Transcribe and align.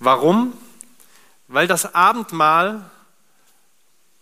Warum? 0.00 0.54
Weil 1.46 1.66
das 1.66 1.94
Abendmahl 1.94 2.90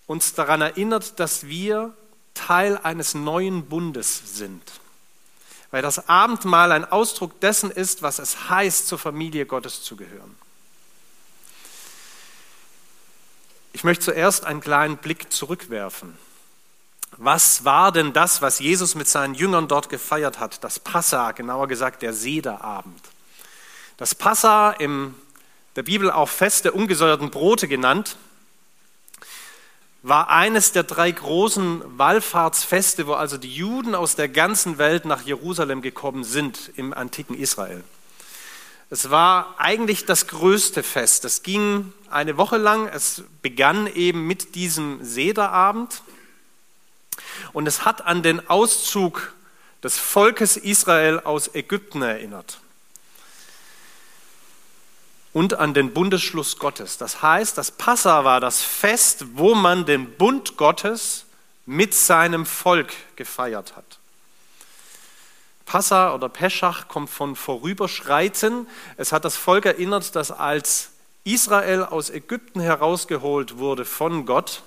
uns 0.07 0.35
daran 0.35 0.61
erinnert, 0.61 1.21
dass 1.21 1.47
wir 1.47 1.95
Teil 2.35 2.79
eines 2.83 3.15
neuen 3.15 3.67
Bundes 3.67 4.37
sind. 4.37 4.63
Weil 5.71 5.83
das 5.83 6.09
Abendmahl 6.09 6.73
ein 6.73 6.85
Ausdruck 6.85 7.41
dessen 7.41 7.71
ist, 7.71 8.03
was 8.03 8.19
es 8.19 8.49
heißt, 8.49 8.89
zur 8.89 8.99
Familie 8.99 9.47
Gottes 9.47 9.83
zu 9.83 9.97
gehören. 9.97 10.37
Ich 13.73 13.85
möchte 13.85 14.07
zuerst 14.07 14.45
einen 14.45 14.61
kleinen 14.61 14.97
Blick 14.97 15.33
zurückwerfen. 15.33 16.19
Was 17.19 17.65
war 17.65 17.93
denn 17.93 18.13
das, 18.13 18.43
was 18.43 18.59
Jesus 18.59 18.95
mit 18.95 19.09
seinen 19.09 19.35
Jüngern 19.35 19.69
dort 19.69 19.89
gefeiert 19.89 20.41
hat? 20.41 20.65
Das 20.65 20.81
Passa, 20.81 21.33
genauer 21.33 21.69
gesagt 21.69 22.03
der 22.03 22.15
Sederabend. 22.15 23.01
Das 23.97 24.15
Passa, 24.15 24.71
in 24.71 25.15
der 25.79 25.85
Bibel 25.85 26.11
auch 26.11 26.29
Fest 26.29 26.65
der 26.65 26.75
ungesäuerten 26.75 27.31
Brote 27.31 27.69
genannt, 27.69 28.17
war 30.03 30.29
eines 30.29 30.73
der 30.73 30.83
drei 30.83 31.09
großen 31.09 31.85
Wallfahrtsfeste, 31.97 33.07
wo 33.07 33.13
also 33.13 33.39
die 33.39 33.55
Juden 33.55 33.95
aus 33.95 34.17
der 34.17 34.29
ganzen 34.29 34.79
Welt 34.79 35.05
nach 35.05 35.23
Jerusalem 35.23 35.81
gekommen 35.81 36.25
sind 36.25 36.73
im 36.75 36.93
antiken 36.93 37.39
Israel. 37.39 37.85
Es 38.91 39.11
war 39.11 39.55
eigentlich 39.59 40.05
das 40.05 40.27
größte 40.27 40.83
Fest. 40.83 41.25
Es 41.25 41.45
ging 41.45 41.93
eine 42.11 42.37
Woche 42.39 42.57
lang. 42.57 42.89
Es 42.89 43.23
begann 43.41 43.87
eben 43.87 44.27
mit 44.27 44.57
diesem 44.57 44.99
Sederabend. 45.05 46.03
Und 47.53 47.69
es 47.69 47.85
hat 47.85 48.05
an 48.05 48.25
den 48.25 48.51
Auszug 48.51 49.33
des 49.85 49.97
Volkes 49.97 50.57
Israel 50.57 51.21
aus 51.21 51.55
Ägypten 51.55 52.03
erinnert. 52.03 52.59
Und 55.33 55.55
an 55.55 55.75
den 55.75 55.93
Bundesschluss 55.93 56.59
Gottes. 56.59 56.99
Das 56.99 57.23
heißt, 57.23 57.59
das 57.59 57.71
Passa 57.71 58.25
war 58.25 58.41
das 58.41 58.63
Fest, 58.63 59.27
wo 59.35 59.55
man 59.55 59.85
den 59.87 60.11
Bund 60.13 60.57
Gottes 60.57 61.27
mit 61.67 61.95
seinem 61.95 62.47
Volk 62.47 62.93
gefeiert 63.17 63.77
hat. 63.77 63.99
Passa 65.67 66.15
oder 66.15 66.31
Peschach 66.31 66.89
kommt 66.89 67.11
von 67.11 67.37
vorüberschreiten. 67.37 68.67
Es 68.97 69.13
hat 69.13 69.27
das 69.27 69.37
Volk 69.37 69.67
erinnert, 69.67 70.17
dass 70.17 70.31
als 70.31 70.91
Israel 71.25 71.85
aus 71.85 72.09
Ägypten 72.09 72.61
herausgeholt 72.61 73.59
wurde 73.59 73.85
von 73.85 74.25
Gott, 74.25 74.63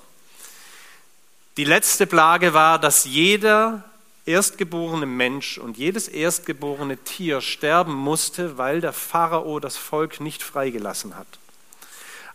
die 1.57 1.63
letzte 1.63 2.07
Plage 2.07 2.53
war, 2.53 2.79
dass 2.79 3.05
jeder 3.05 3.83
erstgeborene 4.31 5.05
Mensch 5.05 5.57
und 5.57 5.77
jedes 5.77 6.07
erstgeborene 6.07 6.97
Tier 6.97 7.41
sterben 7.41 7.93
musste, 7.93 8.57
weil 8.57 8.79
der 8.79 8.93
Pharao 8.93 9.59
das 9.59 9.75
Volk 9.75 10.21
nicht 10.21 10.41
freigelassen 10.41 11.17
hat. 11.17 11.27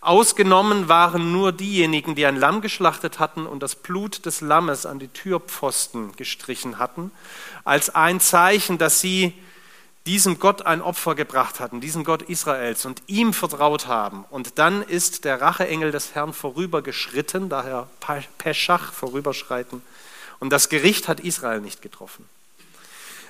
Ausgenommen 0.03 0.89
waren 0.89 1.33
nur 1.33 1.53
diejenigen, 1.53 2.15
die 2.15 2.27
ein 2.27 2.37
Lamm 2.37 2.61
geschlachtet 2.61 3.19
hatten 3.19 3.47
und 3.47 3.63
das 3.63 3.75
Blut 3.75 4.27
des 4.27 4.41
Lammes 4.43 4.85
an 4.85 4.99
die 4.99 5.09
Türpfosten 5.09 6.13
gestrichen 6.13 6.79
hatten, 6.79 7.11
als 7.65 7.95
ein 7.95 8.21
Zeichen, 8.21 8.79
dass 8.79 9.01
sie 9.01 9.33
diesem 10.05 10.39
Gott 10.39 10.63
ein 10.63 10.83
Opfer 10.83 11.15
gebracht 11.15 11.59
hatten, 11.59 11.81
diesem 11.81 12.05
Gott 12.05 12.23
Israels 12.23 12.85
und 12.85 13.03
ihm 13.09 13.33
vertraut 13.33 13.89
haben. 13.89 14.25
Und 14.31 14.59
dann 14.59 14.83
ist 14.83 15.25
der 15.25 15.41
Racheengel 15.41 15.91
des 15.91 16.15
Herrn 16.15 16.33
vorübergeschritten, 16.33 17.49
daher 17.49 17.89
Peschach, 18.39 18.93
vorüberschreiten, 18.93 19.83
und 20.39 20.51
das 20.51 20.69
Gericht 20.69 21.09
hat 21.09 21.21
Israel 21.21 21.61
nicht 21.61 21.83
getroffen. 21.83 22.29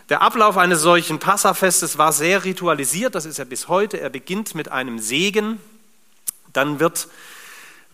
Der 0.08 0.22
Ablauf 0.22 0.56
eines 0.56 0.80
solchen 0.82 1.18
Passafestes 1.18 1.98
war 1.98 2.12
sehr 2.12 2.44
ritualisiert, 2.44 3.14
das 3.14 3.24
ist 3.24 3.38
er 3.38 3.44
bis 3.44 3.68
heute. 3.68 3.98
Er 3.98 4.10
beginnt 4.10 4.54
mit 4.54 4.70
einem 4.70 4.98
Segen, 4.98 5.58
dann 6.52 6.78
wird 6.78 7.08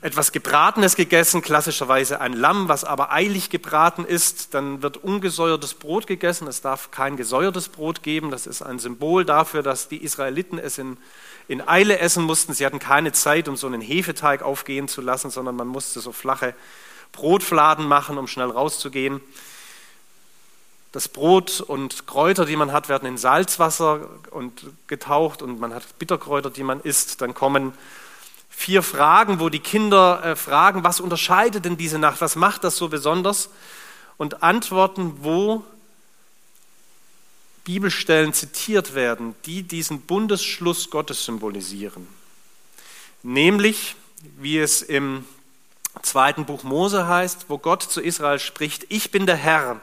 etwas 0.03 0.33
Gebratenes 0.33 0.97
gegessen, 0.97 1.43
klassischerweise 1.43 2.21
ein 2.21 2.33
Lamm, 2.33 2.69
was 2.69 2.85
aber 2.85 3.13
eilig 3.13 3.51
gebraten 3.51 4.05
ist. 4.05 4.53
Dann 4.53 4.83
wird 4.83 4.97
ungesäuertes 4.97 5.75
Brot 5.75 6.09
gegessen. 6.09 6.49
Es 6.49 6.61
darf 6.61 6.91
kein 6.91 7.17
gesäuertes 7.17 7.69
Brot 7.69 8.03
geben. 8.03 8.33
Das 8.33 8.49
ist 8.49 8.63
ein 8.63 8.81
Symbol 8.81 9.25
dafür, 9.25 9.63
dass 9.63 9.89
die 9.89 10.03
Israeliten 10.03 10.59
es 10.59 10.77
in, 10.77 10.97
in 11.47 11.67
Eile 11.67 12.01
essen 12.01 12.25
mussten. 12.25 12.53
Sie 12.53 12.67
hatten 12.67 12.81
keine 12.81 13.13
Zeit, 13.13 13.47
um 13.47 13.57
so 13.57 13.69
einen 13.69 13.81
Hefeteig 13.81 14.43
aufgehen 14.43 14.89
zu 14.89 15.03
lassen, 15.03 15.31
sondern 15.31 15.55
man 15.55 15.69
musste 15.69 16.01
so 16.01 16.11
flache 16.11 16.55
Brotfladen 17.13 17.87
machen, 17.87 18.19
um 18.19 18.27
schnell 18.27 18.51
rauszugehen. 18.51 19.21
Das 20.93 21.09
Brot 21.09 21.61
und 21.61 22.07
Kräuter, 22.07 22.45
die 22.45 22.57
man 22.57 22.73
hat, 22.73 22.89
werden 22.89 23.09
in 23.09 23.17
Salzwasser 23.17 24.09
und 24.31 24.67
getaucht 24.89 25.41
und 25.41 25.59
man 25.59 25.73
hat 25.73 25.99
Bitterkräuter, 25.99 26.51
die 26.51 26.65
man 26.65 26.81
isst. 26.81 27.23
Dann 27.23 27.33
kommen 27.33 27.73
vier 28.51 28.83
Fragen, 28.83 29.41
wo 29.41 29.49
die 29.49 29.61
Kinder 29.61 30.23
äh, 30.23 30.37
fragen, 30.37 30.85
was 30.85 31.01
unterscheidet 31.01 31.65
denn 31.65 31.79
diese 31.79 31.99
Nacht, 31.99 32.21
was 32.21 32.37
macht 32.37 32.65
das 32.65 32.77
so 32.77 32.89
besonders? 32.89 33.49
Und 34.19 34.43
Antworten, 34.43 35.25
wo 35.25 35.65
Bibelstellen 37.65 38.33
zitiert 38.33 38.95
werden, 38.95 39.35
die 39.47 39.63
diesen 39.63 40.03
Bundesschluss 40.03 40.91
Gottes 40.91 41.25
symbolisieren. 41.25 42.07
Nämlich, 43.23 43.97
wie 44.39 44.59
es 44.59 44.83
im 44.83 45.25
zweiten 46.01 46.47
Buch 46.47 46.63
Mose 46.63 47.07
heißt, 47.07 47.47
wo 47.49 47.59
Gott 47.59 47.83
zu 47.83 48.01
Israel 48.01 48.39
spricht, 48.39 48.87
ich 48.89 49.11
bin 49.11 49.27
der 49.27 49.37
Herr, 49.37 49.81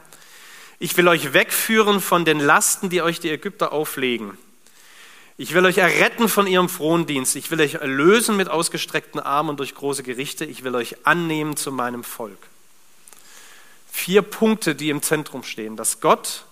ich 0.79 0.95
will 0.97 1.07
euch 1.07 1.33
wegführen 1.33 1.99
von 1.99 2.25
den 2.25 2.39
Lasten, 2.39 2.89
die 2.89 3.01
euch 3.01 3.19
die 3.19 3.29
Ägypter 3.29 3.73
auflegen. 3.73 4.37
Ich 5.37 5.53
will 5.53 5.65
euch 5.65 5.77
erretten 5.77 6.27
von 6.27 6.47
ihrem 6.47 6.67
Frondienst. 6.67 7.35
Ich 7.35 7.49
will 7.51 7.61
euch 7.61 7.75
erlösen 7.75 8.35
mit 8.35 8.49
ausgestreckten 8.49 9.21
Armen 9.21 9.51
und 9.51 9.59
durch 9.59 9.73
große 9.73 10.03
Gerichte. 10.03 10.43
Ich 10.43 10.63
will 10.63 10.75
euch 10.75 11.05
annehmen 11.05 11.55
zu 11.55 11.71
meinem 11.71 12.03
Volk. 12.03 12.37
Vier 13.91 14.21
Punkte, 14.21 14.75
die 14.75 14.89
im 14.89 15.01
Zentrum 15.01 15.43
stehen. 15.43 15.77
Dass 15.77 16.01
Gott 16.01 16.43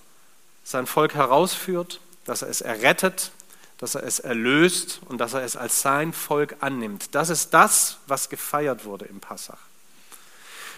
sein 0.63 0.87
Volk 0.87 1.15
herausführt, 1.15 1.99
dass 2.25 2.41
er 2.41 2.49
es 2.49 2.61
errettet, 2.61 3.31
dass 3.77 3.95
er 3.95 4.03
es 4.03 4.19
erlöst 4.19 5.01
und 5.07 5.19
dass 5.19 5.33
er 5.33 5.43
es 5.43 5.55
als 5.55 5.81
sein 5.81 6.13
Volk 6.13 6.55
annimmt. 6.61 7.09
Das 7.13 7.29
ist 7.29 7.53
das, 7.53 7.97
was 8.07 8.29
gefeiert 8.29 8.85
wurde 8.85 9.05
im 9.05 9.19
Passach. 9.19 9.59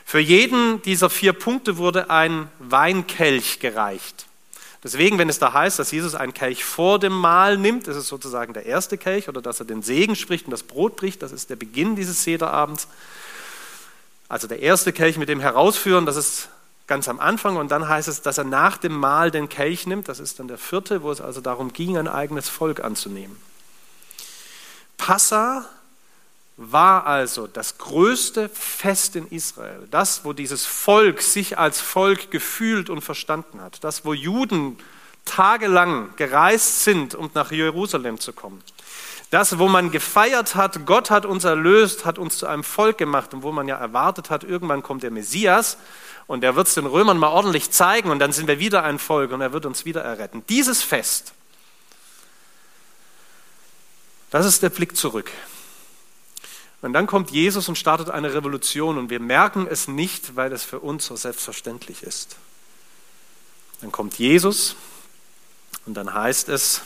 Für 0.06 0.20
jeden 0.20 0.82
dieser 0.82 1.10
vier 1.10 1.34
Punkte 1.34 1.78
wurde 1.78 2.10
ein 2.10 2.50
Weinkelch 2.60 3.60
gereicht. 3.60 4.26
Deswegen, 4.84 5.18
wenn 5.18 5.30
es 5.30 5.40
da 5.40 5.54
heißt, 5.54 5.78
dass 5.78 5.92
Jesus 5.92 6.16
einen 6.16 6.34
Kelch 6.34 6.64
vor 6.64 7.00
dem 7.00 7.14
Mahl 7.14 7.58
nimmt, 7.58 7.88
ist 7.88 7.98
es 7.98 8.08
sozusagen 8.08 8.54
der 8.54 8.66
erste 8.66 8.98
Kelch 8.98 9.28
oder 9.28 9.42
dass 9.42 9.60
er 9.60 9.66
den 9.66 9.82
Segen 9.82 10.16
spricht 10.16 10.46
und 10.46 10.52
das 10.52 10.64
Brot 10.64 10.96
bricht, 10.96 11.22
das 11.22 11.32
ist 11.32 11.50
der 11.50 11.58
Beginn 11.58 11.96
dieses 11.96 12.24
Sederabends. 12.24 12.88
Also 14.30 14.48
der 14.48 14.62
erste 14.62 14.94
Kelch 14.94 15.18
mit 15.18 15.28
dem 15.28 15.42
Herausführen, 15.42 16.06
das 16.06 16.16
ist 16.16 16.50
ganz 16.90 17.08
am 17.08 17.20
Anfang 17.22 17.56
und 17.56 17.72
dann 17.72 17.88
heißt 17.88 18.10
es, 18.10 18.22
dass 18.22 18.38
er 18.38 18.44
nach 18.44 18.76
dem 18.76 18.94
Mahl 18.94 19.32
den 19.32 19.48
Kelch 19.48 19.88
nimmt, 19.88 20.10
das 20.10 20.20
ist 20.20 20.40
dann 20.40 20.50
der 20.50 20.58
vierte, 20.58 21.04
wo 21.04 21.12
es 21.12 21.22
also 21.22 21.40
darum 21.40 21.72
ging, 21.72 21.98
ein 21.98 22.10
eigenes 22.10 22.50
Volk 22.50 22.84
anzunehmen. 22.84 23.38
Passa 24.98 25.70
war 26.58 27.06
also 27.06 27.48
das 27.48 27.78
größte 27.78 28.50
Fest 28.50 29.16
in 29.16 29.28
Israel, 29.30 29.88
das, 29.92 30.26
wo 30.26 30.34
dieses 30.34 30.66
Volk 30.66 31.22
sich 31.22 31.58
als 31.58 31.80
Volk 31.80 32.32
gefühlt 32.32 32.90
und 32.90 33.02
verstanden 33.02 33.62
hat, 33.62 33.82
das, 33.84 34.04
wo 34.04 34.14
Juden 34.14 34.78
tagelang 35.30 36.16
gereist 36.16 36.84
sind, 36.84 37.14
um 37.14 37.30
nach 37.34 37.52
Jerusalem 37.52 38.20
zu 38.20 38.34
kommen. 38.34 38.64
Das, 39.30 39.60
wo 39.60 39.68
man 39.68 39.92
gefeiert 39.92 40.56
hat, 40.56 40.88
Gott 40.88 41.12
hat 41.12 41.26
uns 41.26 41.44
erlöst, 41.44 42.04
hat 42.04 42.18
uns 42.18 42.40
zu 42.40 42.48
einem 42.48 42.64
Volk 42.64 42.98
gemacht 42.98 43.34
und 43.34 43.44
wo 43.44 43.52
man 43.52 43.68
ja 43.68 43.78
erwartet 43.78 44.32
hat, 44.32 44.44
irgendwann 44.44 44.82
kommt 44.82 45.04
der 45.04 45.12
Messias 45.12 45.78
und 46.26 46.44
er 46.44 46.56
wird 46.56 46.68
es 46.68 46.74
den 46.74 46.88
Römern 46.88 47.20
mal 47.20 47.30
ordentlich 47.30 47.70
zeigen 47.70 48.10
und 48.10 48.18
dann 48.18 48.32
sind 48.32 48.48
wir 48.48 48.60
wieder 48.60 48.84
ein 48.84 48.98
Volk 48.98 49.32
und 49.32 49.42
er 49.42 49.54
wird 49.54 49.68
uns 49.68 49.86
wieder 49.86 50.02
erretten. 50.02 50.44
Dieses 50.50 50.82
Fest, 50.82 51.34
das 54.32 54.48
ist 54.48 54.64
der 54.64 54.70
Blick 54.70 54.98
zurück. 54.98 55.30
Und 56.82 56.94
dann 56.94 57.08
kommt 57.08 57.30
Jesus 57.30 57.68
und 57.68 57.78
startet 57.78 58.10
eine 58.10 58.34
Revolution 58.34 58.98
und 58.98 59.10
wir 59.10 59.20
merken 59.20 59.68
es 59.70 59.88
nicht, 59.88 60.36
weil 60.36 60.52
es 60.54 60.64
für 60.64 60.80
uns 60.80 61.06
so 61.06 61.16
selbstverständlich 61.16 62.02
ist. 62.02 62.38
Dann 63.82 63.92
kommt 63.92 64.18
Jesus 64.18 64.76
und 65.90 65.96
dann 65.96 66.14
heißt 66.14 66.50
es, 66.50 66.82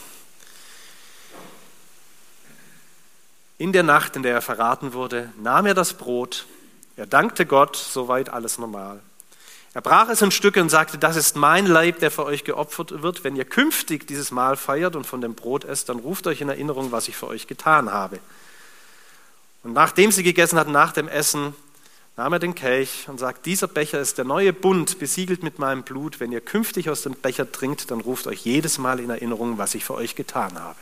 in 3.57 3.73
der 3.73 3.83
Nacht, 3.83 4.15
in 4.15 4.23
der 4.23 4.33
er 4.33 4.41
verraten 4.41 4.93
wurde, 4.93 5.29
nahm 5.41 5.65
er 5.65 5.73
das 5.73 5.95
Brot, 5.95 6.45
er 6.95 7.05
dankte 7.05 7.45
Gott, 7.45 7.75
soweit 7.75 8.29
alles 8.29 8.59
normal. 8.59 9.01
Er 9.73 9.81
brach 9.81 10.07
es 10.07 10.21
in 10.21 10.31
Stücke 10.31 10.61
und 10.61 10.69
sagte, 10.69 10.97
das 10.97 11.17
ist 11.17 11.35
mein 11.35 11.65
Leib, 11.65 11.99
der 11.99 12.11
für 12.11 12.23
euch 12.23 12.45
geopfert 12.45 13.01
wird. 13.01 13.25
Wenn 13.25 13.35
ihr 13.35 13.43
künftig 13.43 14.07
dieses 14.07 14.31
Mahl 14.31 14.55
feiert 14.55 14.95
und 14.95 15.05
von 15.05 15.19
dem 15.19 15.35
Brot 15.35 15.65
esst, 15.65 15.89
dann 15.89 15.99
ruft 15.99 16.25
euch 16.25 16.39
in 16.39 16.47
Erinnerung, 16.47 16.93
was 16.93 17.09
ich 17.09 17.17
für 17.17 17.27
euch 17.27 17.47
getan 17.47 17.91
habe. 17.91 18.19
Und 19.63 19.73
nachdem 19.73 20.13
sie 20.13 20.23
gegessen 20.23 20.57
hatten, 20.57 20.71
nach 20.71 20.93
dem 20.93 21.09
Essen, 21.09 21.53
nahm 22.15 22.33
er 22.33 22.39
den 22.39 22.55
Kelch 22.55 23.07
und 23.07 23.19
sagt, 23.19 23.45
dieser 23.45 23.67
Becher 23.67 23.99
ist 23.99 24.17
der 24.17 24.25
neue 24.25 24.53
Bund, 24.53 24.99
besiegelt 24.99 25.43
mit 25.43 25.59
meinem 25.59 25.83
Blut. 25.83 26.19
Wenn 26.19 26.31
ihr 26.31 26.41
künftig 26.41 26.89
aus 26.89 27.01
dem 27.01 27.13
Becher 27.13 27.51
trinkt, 27.51 27.89
dann 27.91 28.01
ruft 28.01 28.27
euch 28.27 28.45
jedes 28.45 28.77
Mal 28.77 28.99
in 28.99 29.09
Erinnerung, 29.09 29.57
was 29.57 29.75
ich 29.75 29.83
für 29.83 29.95
euch 29.95 30.15
getan 30.15 30.59
habe. 30.59 30.79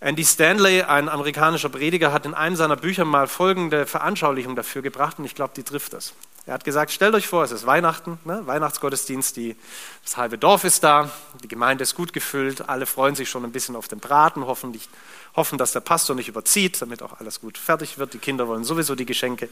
Andy 0.00 0.24
Stanley, 0.24 0.82
ein 0.82 1.08
amerikanischer 1.08 1.70
Prediger, 1.70 2.12
hat 2.12 2.26
in 2.26 2.34
einem 2.34 2.56
seiner 2.56 2.76
Bücher 2.76 3.06
mal 3.06 3.26
folgende 3.26 3.86
Veranschaulichung 3.86 4.54
dafür 4.54 4.82
gebracht 4.82 5.18
und 5.18 5.24
ich 5.24 5.34
glaube, 5.34 5.54
die 5.56 5.62
trifft 5.62 5.94
das. 5.94 6.12
Er 6.46 6.52
hat 6.52 6.64
gesagt, 6.64 6.92
stellt 6.92 7.14
euch 7.14 7.26
vor, 7.26 7.42
es 7.42 7.52
ist 7.52 7.64
Weihnachten, 7.64 8.18
ne? 8.26 8.42
Weihnachtsgottesdienst, 8.44 9.34
die, 9.38 9.56
das 10.02 10.18
halbe 10.18 10.36
Dorf 10.36 10.64
ist 10.64 10.84
da, 10.84 11.10
die 11.42 11.48
Gemeinde 11.48 11.84
ist 11.84 11.94
gut 11.94 12.12
gefüllt, 12.12 12.68
alle 12.68 12.84
freuen 12.84 13.14
sich 13.14 13.30
schon 13.30 13.44
ein 13.44 13.52
bisschen 13.52 13.76
auf 13.76 13.88
den 13.88 13.98
Braten, 13.98 14.44
hoffentlich, 14.44 14.90
hoffen, 15.36 15.58
dass 15.58 15.72
der 15.72 15.80
Pastor 15.80 16.14
nicht 16.16 16.28
überzieht, 16.28 16.80
damit 16.80 17.02
auch 17.02 17.20
alles 17.20 17.40
gut 17.40 17.58
fertig 17.58 17.98
wird. 17.98 18.14
Die 18.14 18.18
Kinder 18.18 18.48
wollen 18.48 18.64
sowieso 18.64 18.94
die 18.94 19.06
Geschenke. 19.06 19.48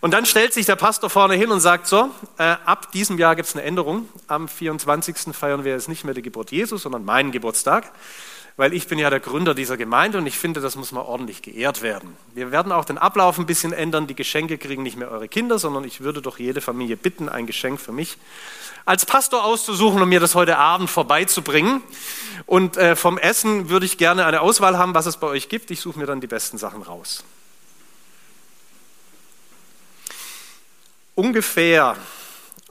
Und 0.00 0.12
dann 0.12 0.24
stellt 0.24 0.54
sich 0.54 0.64
der 0.64 0.76
Pastor 0.76 1.10
vorne 1.10 1.34
hin 1.34 1.50
und 1.50 1.60
sagt, 1.60 1.86
so, 1.86 2.10
äh, 2.38 2.56
ab 2.64 2.90
diesem 2.92 3.18
Jahr 3.18 3.36
gibt 3.36 3.48
es 3.48 3.54
eine 3.54 3.64
Änderung. 3.64 4.08
Am 4.28 4.48
24. 4.48 5.34
feiern 5.34 5.64
wir 5.64 5.72
jetzt 5.72 5.88
nicht 5.88 6.04
mehr 6.04 6.14
die 6.14 6.22
Geburt 6.22 6.50
Jesus, 6.52 6.82
sondern 6.82 7.04
meinen 7.04 7.32
Geburtstag 7.32 7.92
weil 8.56 8.74
ich 8.74 8.88
bin 8.88 8.98
ja 8.98 9.10
der 9.10 9.20
Gründer 9.20 9.54
dieser 9.54 9.76
Gemeinde 9.76 10.18
und 10.18 10.26
ich 10.26 10.38
finde, 10.38 10.60
das 10.60 10.76
muss 10.76 10.92
mal 10.92 11.02
ordentlich 11.02 11.42
geehrt 11.42 11.82
werden. 11.82 12.16
Wir 12.34 12.52
werden 12.52 12.72
auch 12.72 12.84
den 12.84 12.98
Ablauf 12.98 13.38
ein 13.38 13.46
bisschen 13.46 13.72
ändern. 13.72 14.06
Die 14.06 14.14
Geschenke 14.14 14.58
kriegen 14.58 14.82
nicht 14.82 14.96
mehr 14.96 15.10
eure 15.10 15.28
Kinder, 15.28 15.58
sondern 15.58 15.84
ich 15.84 16.00
würde 16.00 16.22
doch 16.22 16.38
jede 16.38 16.60
Familie 16.60 16.96
bitten, 16.96 17.28
ein 17.28 17.46
Geschenk 17.46 17.80
für 17.80 17.92
mich 17.92 18.18
als 18.84 19.06
Pastor 19.06 19.44
auszusuchen 19.44 20.02
und 20.02 20.08
mir 20.08 20.20
das 20.20 20.34
heute 20.34 20.58
Abend 20.58 20.90
vorbeizubringen. 20.90 21.82
Und 22.46 22.76
äh, 22.76 22.96
vom 22.96 23.18
Essen 23.18 23.68
würde 23.68 23.86
ich 23.86 23.98
gerne 23.98 24.26
eine 24.26 24.40
Auswahl 24.40 24.78
haben, 24.78 24.94
was 24.94 25.06
es 25.06 25.16
bei 25.16 25.26
euch 25.26 25.48
gibt. 25.48 25.70
Ich 25.70 25.80
suche 25.80 25.98
mir 25.98 26.06
dann 26.06 26.20
die 26.20 26.26
besten 26.26 26.58
Sachen 26.58 26.82
raus. 26.82 27.24
Ungefähr 31.14 31.96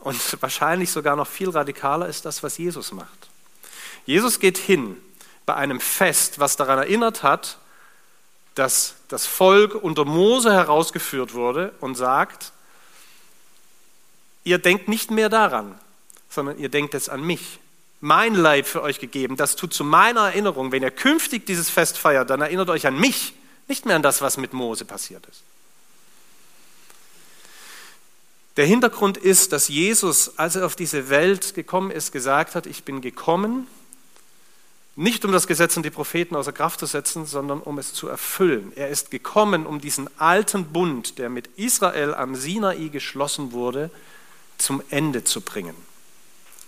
und 0.01 0.41
wahrscheinlich 0.41 0.91
sogar 0.91 1.15
noch 1.15 1.27
viel 1.27 1.49
radikaler 1.49 2.07
ist 2.07 2.25
das, 2.25 2.41
was 2.41 2.57
Jesus 2.57 2.91
macht. 2.91 3.29
Jesus 4.05 4.39
geht 4.39 4.57
hin 4.57 4.97
bei 5.49 5.55
einem 5.55 5.79
Fest, 5.79 6.37
was 6.37 6.57
daran 6.57 6.77
erinnert 6.77 7.23
hat, 7.23 7.57
dass 8.53 8.93
das 9.07 9.25
Volk 9.25 9.73
unter 9.73 10.05
Mose 10.05 10.53
herausgeführt 10.53 11.33
wurde 11.33 11.73
und 11.79 11.95
sagt, 11.95 12.51
ihr 14.43 14.59
denkt 14.59 14.87
nicht 14.87 15.09
mehr 15.09 15.27
daran, 15.27 15.73
sondern 16.29 16.59
ihr 16.59 16.69
denkt 16.69 16.93
jetzt 16.93 17.09
an 17.09 17.23
mich. 17.23 17.57
Mein 17.99 18.35
Leib 18.35 18.67
für 18.67 18.83
euch 18.83 18.99
gegeben, 18.99 19.37
das 19.37 19.55
tut 19.55 19.73
zu 19.73 19.83
meiner 19.83 20.27
Erinnerung. 20.27 20.71
Wenn 20.71 20.83
ihr 20.83 20.91
künftig 20.91 21.47
dieses 21.47 21.71
Fest 21.71 21.97
feiert, 21.97 22.29
dann 22.29 22.41
erinnert 22.41 22.69
euch 22.69 22.85
an 22.85 22.99
mich, 22.99 23.33
nicht 23.67 23.87
mehr 23.87 23.95
an 23.95 24.03
das, 24.03 24.21
was 24.21 24.37
mit 24.37 24.53
Mose 24.53 24.85
passiert 24.85 25.25
ist. 25.25 25.41
Der 28.55 28.67
Hintergrund 28.67 29.17
ist, 29.17 29.51
dass 29.51 29.67
Jesus, 29.67 30.37
als 30.37 30.57
er 30.57 30.67
auf 30.67 30.75
diese 30.75 31.09
Welt 31.09 31.55
gekommen 31.55 31.89
ist, 31.89 32.11
gesagt 32.11 32.53
hat, 32.53 32.67
ich 32.67 32.83
bin 32.83 33.01
gekommen, 33.01 33.65
nicht 34.99 35.23
um 35.23 35.31
das 35.31 35.47
Gesetz 35.47 35.77
und 35.77 35.83
die 35.83 35.91
Propheten 35.91 36.35
außer 36.35 36.51
Kraft 36.51 36.81
zu 36.81 36.85
setzen, 36.85 37.25
sondern 37.25 37.61
um 37.61 37.77
es 37.77 37.93
zu 37.93 38.09
erfüllen. 38.09 38.73
Er 38.75 38.89
ist 38.89 39.11
gekommen, 39.11 39.65
um 39.65 39.79
diesen 39.79 40.09
alten 40.19 40.65
Bund, 40.73 41.17
der 41.19 41.29
mit 41.29 41.47
Israel 41.55 42.13
am 42.13 42.35
Sinai 42.35 42.89
geschlossen 42.89 43.53
wurde, 43.53 43.91
zum 44.57 44.83
Ende 44.89 45.23
zu 45.23 45.39
bringen, 45.39 45.73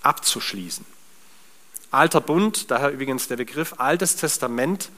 abzuschließen. 0.02 0.86
Alter 1.92 2.22
Bund, 2.22 2.72
daher 2.72 2.92
übrigens 2.92 3.28
der 3.28 3.36
Begriff 3.36 3.74
Altes 3.80 4.16
Testament, 4.16 4.92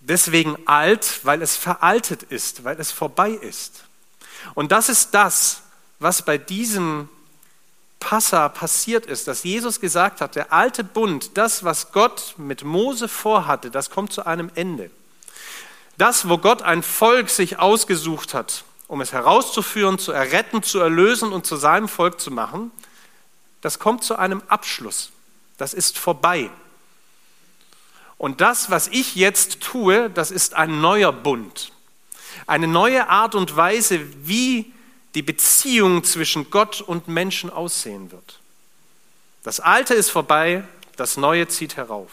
deswegen 0.00 0.56
alt, 0.64 1.20
weil 1.24 1.42
es 1.42 1.56
veraltet 1.58 2.22
ist, 2.22 2.64
weil 2.64 2.80
es 2.80 2.90
vorbei 2.90 3.32
ist. 3.32 3.84
Und 4.54 4.72
das 4.72 4.88
ist 4.88 5.10
das, 5.10 5.60
was 5.98 6.24
bei 6.24 6.38
diesem 6.38 7.10
Passa 8.02 8.48
passiert 8.48 9.06
ist, 9.06 9.28
dass 9.28 9.44
Jesus 9.44 9.78
gesagt 9.78 10.20
hat, 10.20 10.34
der 10.34 10.52
alte 10.52 10.82
Bund, 10.82 11.38
das, 11.38 11.62
was 11.62 11.92
Gott 11.92 12.34
mit 12.36 12.64
Mose 12.64 13.06
vorhatte, 13.06 13.70
das 13.70 13.90
kommt 13.90 14.12
zu 14.12 14.26
einem 14.26 14.50
Ende. 14.56 14.90
Das, 15.98 16.28
wo 16.28 16.36
Gott 16.36 16.62
ein 16.62 16.82
Volk 16.82 17.30
sich 17.30 17.60
ausgesucht 17.60 18.34
hat, 18.34 18.64
um 18.88 19.00
es 19.00 19.12
herauszuführen, 19.12 20.00
zu 20.00 20.10
erretten, 20.10 20.64
zu 20.64 20.80
erlösen 20.80 21.32
und 21.32 21.46
zu 21.46 21.54
seinem 21.54 21.86
Volk 21.86 22.20
zu 22.20 22.32
machen, 22.32 22.72
das 23.60 23.78
kommt 23.78 24.02
zu 24.02 24.16
einem 24.16 24.42
Abschluss. 24.48 25.12
Das 25.56 25.72
ist 25.72 25.96
vorbei. 25.96 26.50
Und 28.18 28.40
das, 28.40 28.68
was 28.68 28.88
ich 28.88 29.14
jetzt 29.14 29.60
tue, 29.60 30.10
das 30.10 30.32
ist 30.32 30.54
ein 30.54 30.80
neuer 30.80 31.12
Bund. 31.12 31.70
Eine 32.48 32.66
neue 32.66 33.08
Art 33.08 33.36
und 33.36 33.54
Weise, 33.56 34.00
wie 34.26 34.72
die 35.14 35.22
Beziehung 35.22 36.04
zwischen 36.04 36.50
Gott 36.50 36.80
und 36.80 37.08
Menschen 37.08 37.50
aussehen 37.50 38.12
wird. 38.12 38.40
Das 39.42 39.60
Alte 39.60 39.94
ist 39.94 40.10
vorbei, 40.10 40.64
das 40.96 41.16
Neue 41.16 41.48
zieht 41.48 41.76
herauf. 41.76 42.10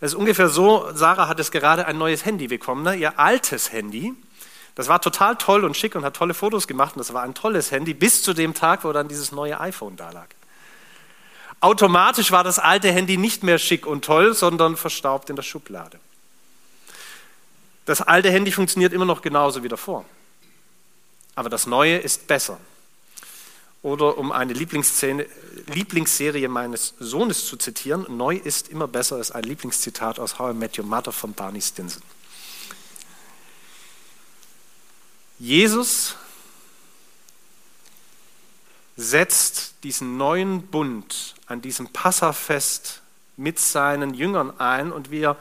Es 0.00 0.12
ist 0.12 0.18
ungefähr 0.18 0.48
so, 0.48 0.90
Sarah 0.92 1.28
hat 1.28 1.38
es 1.38 1.50
gerade 1.50 1.86
ein 1.86 1.98
neues 1.98 2.24
Handy 2.24 2.48
bekommen, 2.48 2.82
ne? 2.82 2.96
ihr 2.96 3.18
altes 3.18 3.72
Handy. 3.72 4.12
Das 4.74 4.88
war 4.88 5.00
total 5.00 5.36
toll 5.36 5.64
und 5.64 5.76
schick 5.76 5.94
und 5.94 6.04
hat 6.04 6.16
tolle 6.16 6.34
Fotos 6.34 6.66
gemacht 6.66 6.96
und 6.96 6.98
das 6.98 7.14
war 7.14 7.22
ein 7.22 7.34
tolles 7.34 7.70
Handy 7.70 7.94
bis 7.94 8.22
zu 8.22 8.34
dem 8.34 8.54
Tag, 8.54 8.82
wo 8.84 8.92
dann 8.92 9.06
dieses 9.06 9.30
neue 9.30 9.60
iPhone 9.60 9.96
da 9.96 10.10
lag. 10.10 10.26
Automatisch 11.60 12.32
war 12.32 12.42
das 12.42 12.58
alte 12.58 12.90
Handy 12.90 13.16
nicht 13.16 13.44
mehr 13.44 13.58
schick 13.58 13.86
und 13.86 14.04
toll, 14.04 14.34
sondern 14.34 14.76
verstaubt 14.76 15.30
in 15.30 15.36
der 15.36 15.44
Schublade. 15.44 16.00
Das 17.86 18.02
alte 18.02 18.30
Handy 18.30 18.50
funktioniert 18.50 18.92
immer 18.92 19.04
noch 19.04 19.22
genauso 19.22 19.62
wie 19.62 19.68
davor 19.68 20.04
aber 21.34 21.48
das 21.48 21.66
Neue 21.66 21.98
ist 21.98 22.26
besser. 22.26 22.58
Oder 23.82 24.16
um 24.16 24.32
eine 24.32 24.54
Lieblingsserie 24.54 26.48
meines 26.48 26.94
Sohnes 26.98 27.46
zu 27.46 27.58
zitieren, 27.58 28.06
neu 28.16 28.36
ist 28.36 28.68
immer 28.68 28.88
besser 28.88 29.18
ist 29.20 29.32
ein 29.32 29.44
Lieblingszitat 29.44 30.18
aus 30.18 30.38
How 30.38 30.54
I 30.54 30.56
Met 30.56 30.78
Your 30.78 30.86
Mother 30.86 31.12
von 31.12 31.34
Barney 31.34 31.60
Stinson. 31.60 32.02
Jesus 35.38 36.14
setzt 38.96 39.74
diesen 39.82 40.16
neuen 40.16 40.66
Bund 40.68 41.34
an 41.46 41.60
diesem 41.60 41.92
Passafest 41.92 43.02
mit 43.36 43.58
seinen 43.58 44.14
Jüngern 44.14 44.58
ein 44.58 44.92
und 44.92 45.10
wir 45.10 45.36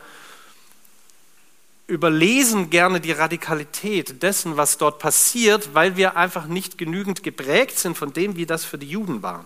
überlesen 1.88 2.70
gerne 2.70 3.02
die 3.02 3.12
Radikalität 3.12 4.24
dessen, 4.24 4.58
was 4.58 4.78
dort 4.78 5.00
passiert, 5.00 5.74
weil 5.74 5.98
wir 5.98 6.16
einfach 6.16 6.46
nicht 6.46 6.78
genügend 6.78 7.24
geprägt 7.24 7.78
sind 7.78 7.98
von 7.98 8.14
dem, 8.14 8.36
wie 8.36 8.46
das 8.46 8.64
für 8.64 8.78
die 8.78 8.88
Juden 8.90 9.22
war. 9.22 9.46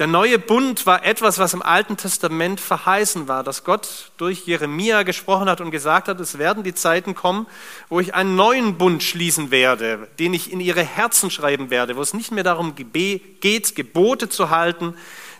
Der 0.00 0.06
neue 0.06 0.38
Bund 0.38 0.86
war 0.86 1.04
etwas, 1.04 1.38
was 1.38 1.52
im 1.52 1.60
Alten 1.60 1.98
Testament 1.98 2.58
verheißen 2.58 3.28
war, 3.28 3.44
dass 3.44 3.64
Gott 3.64 4.12
durch 4.16 4.46
Jeremia 4.46 5.02
gesprochen 5.02 5.46
hat 5.46 5.60
und 5.60 5.70
gesagt 5.70 6.08
hat, 6.08 6.18
es 6.20 6.38
werden 6.38 6.62
die 6.62 6.74
Zeiten 6.74 7.14
kommen, 7.14 7.46
wo 7.90 8.00
ich 8.00 8.14
einen 8.14 8.34
neuen 8.34 8.78
Bund 8.78 9.02
schließen 9.02 9.50
werde, 9.50 10.08
den 10.18 10.32
ich 10.32 10.50
in 10.52 10.60
ihre 10.60 10.82
Herzen 10.82 11.30
schreiben 11.30 11.68
werde, 11.68 11.96
wo 11.96 12.00
es 12.00 12.14
nicht 12.14 12.32
mehr 12.32 12.44
darum 12.44 12.74
geht, 12.76 13.74
Gebote 13.74 14.30
zu 14.30 14.48
halten, 14.48 14.94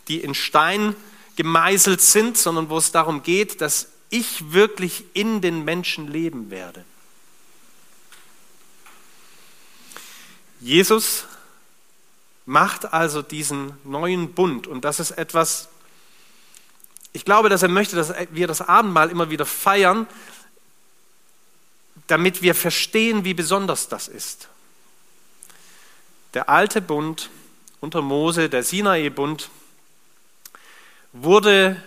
die 0.08 0.18
in 0.20 0.34
Stein 0.34 0.94
gemeißelt 1.36 2.02
sind, 2.02 2.36
sondern 2.36 2.68
wo 2.68 2.76
es 2.76 2.92
darum 2.92 3.22
geht, 3.22 3.62
dass 3.62 3.88
ich 4.10 4.52
wirklich 4.52 5.04
in 5.14 5.40
den 5.40 5.64
Menschen 5.64 6.10
leben 6.10 6.50
werde. 6.50 6.84
Jesus 10.60 11.24
macht 12.44 12.92
also 12.92 13.22
diesen 13.22 13.72
neuen 13.84 14.34
Bund 14.34 14.66
und 14.66 14.84
das 14.84 15.00
ist 15.00 15.12
etwas, 15.12 15.68
ich 17.12 17.24
glaube, 17.24 17.48
dass 17.48 17.62
er 17.62 17.68
möchte, 17.68 17.96
dass 17.96 18.12
wir 18.30 18.46
das 18.46 18.60
Abendmahl 18.60 19.10
immer 19.10 19.30
wieder 19.30 19.46
feiern, 19.46 20.06
damit 22.08 22.42
wir 22.42 22.54
verstehen, 22.54 23.24
wie 23.24 23.34
besonders 23.34 23.88
das 23.88 24.08
ist. 24.08 24.48
Der 26.34 26.48
alte 26.48 26.82
Bund 26.82 27.30
unter 27.80 28.02
Mose, 28.02 28.48
der 28.48 28.62
Sinai-Bund, 28.62 29.48
wurde 31.12 31.82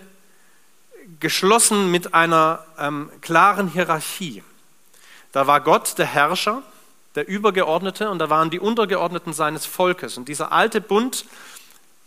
geschlossen 1.24 1.90
mit 1.90 2.14
einer 2.14 2.64
ähm, 2.78 3.10
klaren 3.22 3.68
Hierarchie. 3.68 4.44
Da 5.32 5.48
war 5.48 5.62
Gott 5.62 5.98
der 5.98 6.06
Herrscher, 6.06 6.62
der 7.16 7.28
Übergeordnete, 7.28 8.12
und 8.12 8.20
da 8.20 8.30
waren 8.30 8.52
die 8.52 8.60
Untergeordneten 8.60 9.34
seines 9.34 9.66
Volkes. 9.66 10.18
Und 10.18 10.30
dieser 10.30 10.52
alte 10.52 10.80
Bund 10.80 11.26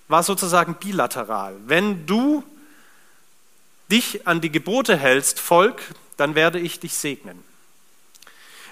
war 0.06 0.22
sozusagen 0.22 0.74
bilateral. 0.74 1.56
Wenn 1.66 2.06
du 2.06 2.44
dich 3.90 4.28
an 4.28 4.40
die 4.40 4.52
Gebote 4.52 4.96
hältst, 4.96 5.40
Volk, 5.40 5.82
dann 6.16 6.36
werde 6.36 6.60
ich 6.60 6.78
dich 6.78 6.94
segnen. 6.94 7.42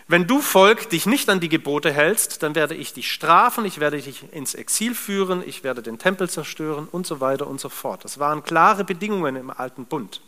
Wenn 0.07 0.27
du 0.27 0.41
Volk 0.41 0.91
dich 0.91 1.07
nicht 1.07 1.31
an 1.31 1.41
die 1.41 1.49
Gebote 1.49 1.91
hältst, 1.91 2.43
dann 2.43 2.55
werde 2.55 2.75
ich 2.75 2.93
dich 2.93 3.11
strafen, 3.11 3.65
ich 3.65 3.81
werde 3.81 4.01
dich 4.01 4.23
ins 4.33 4.55
Exil 4.55 4.95
führen, 4.95 5.43
ich 5.47 5.65
werde 5.65 5.83
den 5.83 5.99
Tempel 5.99 6.29
zerstören 6.29 6.87
und 6.91 7.07
so 7.07 7.21
weiter 7.21 7.47
und 7.47 7.59
so 7.59 7.71
fort. 7.71 8.05
Das 8.05 8.19
waren 8.19 8.45
klare 8.45 8.85
Bedingungen 8.85 9.37
im 9.37 9.51
alten 9.51 9.87
Bund 9.87 10.21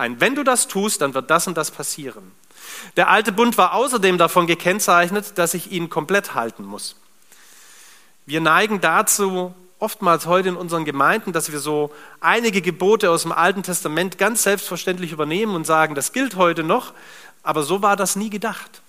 ein, 0.00 0.20
wenn 0.20 0.34
du 0.34 0.42
das 0.42 0.66
tust, 0.66 1.00
dann 1.00 1.14
wird 1.14 1.30
das 1.30 1.46
und 1.46 1.56
das 1.56 1.70
passieren. 1.70 2.32
Der 2.96 3.08
alte 3.08 3.32
Bund 3.32 3.56
war 3.58 3.74
außerdem 3.74 4.18
davon 4.18 4.46
gekennzeichnet, 4.46 5.38
dass 5.38 5.54
ich 5.54 5.70
ihn 5.70 5.90
komplett 5.90 6.34
halten 6.34 6.64
muss. 6.64 6.96
Wir 8.26 8.40
neigen 8.40 8.80
dazu, 8.80 9.54
oftmals 9.78 10.26
heute 10.26 10.50
in 10.50 10.56
unseren 10.56 10.84
Gemeinden, 10.84 11.32
dass 11.32 11.50
wir 11.52 11.58
so 11.58 11.92
einige 12.20 12.62
Gebote 12.62 13.10
aus 13.10 13.22
dem 13.22 13.32
Alten 13.32 13.62
Testament 13.62 14.18
ganz 14.18 14.42
selbstverständlich 14.42 15.12
übernehmen 15.12 15.54
und 15.54 15.66
sagen, 15.66 15.94
das 15.94 16.12
gilt 16.12 16.36
heute 16.36 16.62
noch, 16.62 16.92
aber 17.42 17.62
so 17.62 17.82
war 17.82 17.96
das 17.96 18.16
nie 18.16 18.30
gedacht. 18.30 18.82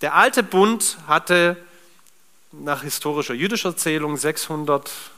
Der 0.00 0.14
alte 0.14 0.42
Bund 0.42 0.98
hatte 1.06 1.56
nach 2.52 2.82
historischer 2.82 3.34
jüdischer 3.34 3.76
Zählung 3.76 4.16
600, 4.16 4.88
ich 4.88 5.15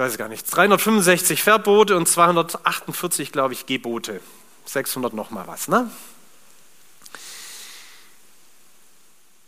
weiß 0.00 0.18
gar 0.18 0.28
nicht, 0.28 0.44
365 0.50 1.42
Verbote 1.42 1.96
und 1.96 2.08
248, 2.08 3.30
glaube 3.30 3.54
ich, 3.54 3.66
Gebote. 3.66 4.20
600 4.64 5.14
noch 5.14 5.30
mal 5.30 5.46
was, 5.46 5.68
ne? 5.68 5.90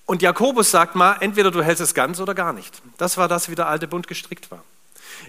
Und 0.04 0.20
Jakobus 0.20 0.70
sagt 0.70 0.94
mal, 0.94 1.16
entweder 1.20 1.50
du 1.50 1.62
hältst 1.62 1.82
es 1.82 1.94
ganz 1.94 2.20
oder 2.20 2.34
gar 2.34 2.52
nicht. 2.52 2.82
Das 2.98 3.16
war 3.16 3.28
das, 3.28 3.48
wie 3.48 3.54
der 3.54 3.68
alte 3.68 3.88
Bund 3.88 4.06
gestrickt 4.06 4.50
war. 4.50 4.62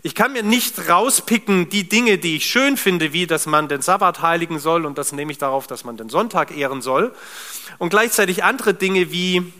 Ich 0.01 0.15
kann 0.15 0.33
mir 0.33 0.43
nicht 0.43 0.89
rauspicken 0.89 1.69
die 1.69 1.87
Dinge, 1.87 2.17
die 2.17 2.37
ich 2.37 2.45
schön 2.45 2.75
finde, 2.75 3.13
wie 3.13 3.27
dass 3.27 3.45
man 3.45 3.69
den 3.69 3.81
Sabbat 3.81 4.21
heiligen 4.21 4.59
soll 4.59 4.85
und 4.85 4.97
das 4.97 5.11
nehme 5.11 5.31
ich 5.31 5.37
darauf, 5.37 5.67
dass 5.67 5.83
man 5.83 5.95
den 5.95 6.09
Sonntag 6.09 6.55
ehren 6.55 6.81
soll. 6.81 7.15
Und 7.77 7.89
gleichzeitig 7.89 8.43
andere 8.43 8.73
Dinge 8.73 9.11
wie, 9.11 9.53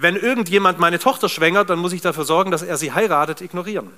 wenn 0.00 0.16
irgendjemand 0.16 0.78
meine 0.78 0.98
Tochter 0.98 1.28
schwängert, 1.28 1.70
dann 1.70 1.78
muss 1.78 1.92
ich 1.92 2.00
dafür 2.00 2.24
sorgen, 2.24 2.50
dass 2.50 2.62
er 2.62 2.76
sie 2.76 2.92
heiratet, 2.92 3.40
ignorieren. 3.40 3.92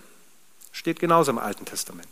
Steht 0.72 1.00
genauso 1.00 1.30
im 1.30 1.38
Alten 1.38 1.64
Testament. 1.64 2.08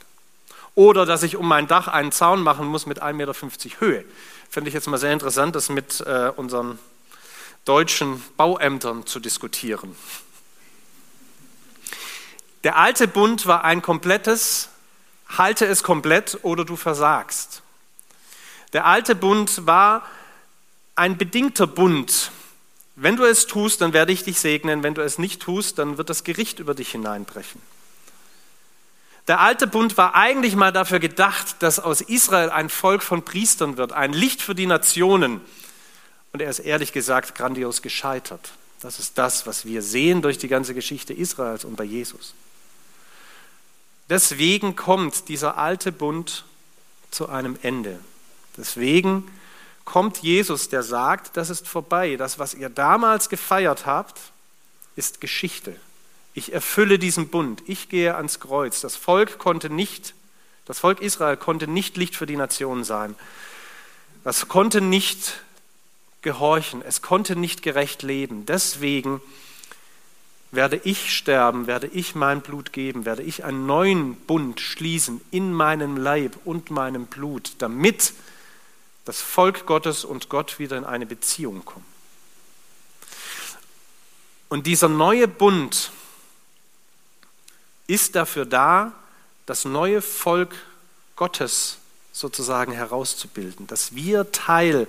Oder 0.75 1.07
dass 1.07 1.23
ich 1.23 1.37
um 1.37 1.49
mein 1.49 1.67
Dach 1.67 1.89
einen 1.89 2.13
Zaun 2.13 2.43
machen 2.43 2.67
muss 2.67 2.85
mit 2.85 3.03
1,50 3.03 3.15
Meter 3.15 3.81
Höhe. 3.81 4.05
Finde 4.51 4.69
ich 4.69 4.75
jetzt 4.75 4.89
mal 4.89 4.99
sehr 4.99 5.13
interessant, 5.13 5.57
das 5.57 5.71
mit 5.71 6.03
äh, 6.03 6.31
unseren 6.37 6.79
deutschen 7.65 8.23
Bauämtern 8.37 9.07
zu 9.07 9.19
diskutieren. 9.19 9.97
Der 12.63 12.77
alte 12.77 13.09
Bund 13.09 13.47
war 13.47 13.65
ein 13.65 13.81
komplettes, 13.81 14.69
halte 15.29 15.67
es 15.67 15.83
komplett 15.83 16.39
oder 16.43 16.65
du 16.65 16.77
versagst. 16.77 17.63
Der 18.73 18.87
alte 18.87 19.15
Bund 19.15 19.67
war 19.67 20.05
ein 20.95 21.17
bedingter 21.17 21.67
Bund. 21.67 22.31
Wenn 22.97 23.17
du 23.17 23.25
es 23.25 23.47
tust, 23.47 23.83
dann 23.83 23.93
werde 23.93 24.13
ich 24.13 24.25
dich 24.25 24.41
segnen. 24.41 24.83
Wenn 24.83 24.95
du 24.95 25.03
es 25.03 25.19
nicht 25.19 25.43
tust, 25.43 25.79
dann 25.79 25.99
wird 25.99 26.09
das 26.09 26.25
Gericht 26.25 26.59
über 26.59 26.75
dich 26.75 26.91
hineinbrechen. 26.91 27.61
Der 29.29 29.41
alte 29.41 29.67
Bund 29.67 29.99
war 29.99 30.15
eigentlich 30.15 30.57
mal 30.57 30.73
dafür 30.73 30.99
gedacht, 30.99 31.57
dass 31.59 31.79
aus 31.79 32.01
Israel 32.01 32.49
ein 32.51 32.71
Volk 32.71 33.03
von 33.03 33.23
Priestern 33.25 33.77
wird, 33.77 33.93
ein 33.93 34.13
Licht 34.13 34.41
für 34.41 34.55
die 34.55 34.67
Nationen. 34.67 35.41
Und 36.33 36.41
er 36.41 36.49
ist 36.49 36.61
ehrlich 36.61 36.93
gesagt 36.93 37.35
grandios 37.35 37.83
gescheitert. 37.83 38.53
Das 38.81 38.99
ist 38.99 39.19
das, 39.19 39.47
was 39.47 39.65
wir 39.65 39.83
sehen 39.83 40.23
durch 40.23 40.39
die 40.39 40.49
ganze 40.49 40.75
Geschichte 40.75 41.13
Israels 41.13 41.65
und 41.65 41.77
bei 41.77 41.85
Jesus. 41.85 42.35
Deswegen 44.09 44.77
kommt 44.77 45.29
dieser 45.29 45.59
alte 45.59 45.93
Bund 45.93 46.45
zu 47.11 47.29
einem 47.29 47.59
Ende. 47.63 47.99
Deswegen 48.57 49.29
kommt 49.87 50.19
Jesus, 50.19 50.69
der 50.69 50.83
sagt, 50.83 51.39
das 51.39 51.49
ist 51.49 51.67
vorbei. 51.67 52.17
Das, 52.17 52.39
was 52.39 52.53
ihr 52.53 52.69
damals 52.69 53.31
gefeiert 53.31 53.87
habt, 53.87 54.21
ist 54.97 55.23
Geschichte. 55.23 55.75
Ich 56.35 56.53
erfülle 56.53 56.99
diesen 56.99 57.29
Bund. 57.29 57.63
Ich 57.67 57.89
gehe 57.89 58.15
ans 58.15 58.41
Kreuz. 58.41 58.83
Das 58.83 58.97
Volk 58.97 59.39
konnte 59.39 59.71
nicht, 59.71 60.15
das 60.67 60.81
Volk 60.81 61.01
Israel 61.01 61.39
konnte 61.39 61.67
nicht 61.67 61.97
Licht 61.97 62.15
für 62.15 62.27
die 62.27 62.37
Nationen 62.37 62.85
sein. 62.85 63.15
Das 64.23 64.49
konnte 64.49 64.83
nicht 64.83 65.41
gehorchen. 66.21 66.83
Es 66.83 67.01
konnte 67.01 67.37
nicht 67.37 67.63
gerecht 67.63 68.03
leben. 68.03 68.45
Deswegen 68.45 69.23
werde 70.51 70.81
ich 70.83 71.15
sterben, 71.15 71.67
werde 71.67 71.87
ich 71.87 72.15
mein 72.15 72.41
Blut 72.41 72.73
geben, 72.73 73.05
werde 73.05 73.23
ich 73.23 73.45
einen 73.45 73.67
neuen 73.67 74.17
Bund 74.17 74.61
schließen 74.61 75.21
in 75.31 75.53
meinem 75.53 75.97
Leib 75.97 76.37
und 76.45 76.71
meinem 76.71 77.07
Blut, 77.07 77.53
damit 77.59 78.13
das 79.07 79.23
Volk 79.23 79.65
Gottes 79.65 80.05
und 80.05 80.29
Gott 80.29 80.59
wieder 80.59 80.77
in 80.77 80.85
eine 80.85 81.07
Beziehung 81.07 81.65
kommen. 81.65 81.87
Und 84.49 84.67
dieser 84.67 84.89
neue 84.89 85.27
Bund, 85.27 85.91
ist 87.87 88.17
dafür 88.17 88.45
da, 88.45 88.93
das 89.47 89.65
neue 89.65 90.03
Volk 90.03 90.55
Gottes 91.15 91.79
sozusagen 92.13 92.73
herauszubilden, 92.73 93.67
dass 93.67 93.95
wir 93.95 94.33
Teil 94.33 94.87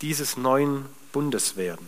dieses 0.00 0.36
neuen 0.36 0.86
Bundes 1.12 1.56
werden. 1.56 1.86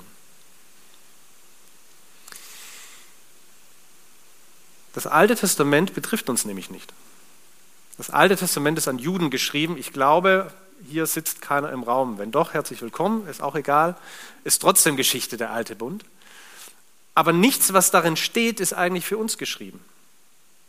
Das 4.92 5.06
Alte 5.08 5.34
Testament 5.34 5.94
betrifft 5.94 6.28
uns 6.28 6.44
nämlich 6.44 6.70
nicht. 6.70 6.92
Das 7.96 8.10
Alte 8.10 8.36
Testament 8.36 8.78
ist 8.78 8.86
an 8.86 8.98
Juden 8.98 9.30
geschrieben. 9.30 9.76
Ich 9.76 9.92
glaube, 9.92 10.52
hier 10.88 11.06
sitzt 11.06 11.40
keiner 11.40 11.70
im 11.70 11.82
Raum. 11.82 12.18
Wenn 12.18 12.30
doch, 12.30 12.54
herzlich 12.54 12.82
willkommen, 12.82 13.26
ist 13.28 13.42
auch 13.42 13.54
egal. 13.54 13.96
Ist 14.44 14.62
trotzdem 14.62 14.96
Geschichte 14.96 15.36
der 15.36 15.50
Alte 15.50 15.76
Bund. 15.76 16.04
Aber 17.14 17.32
nichts, 17.32 17.72
was 17.72 17.90
darin 17.90 18.16
steht, 18.16 18.60
ist 18.60 18.72
eigentlich 18.72 19.06
für 19.06 19.18
uns 19.18 19.38
geschrieben. 19.38 19.84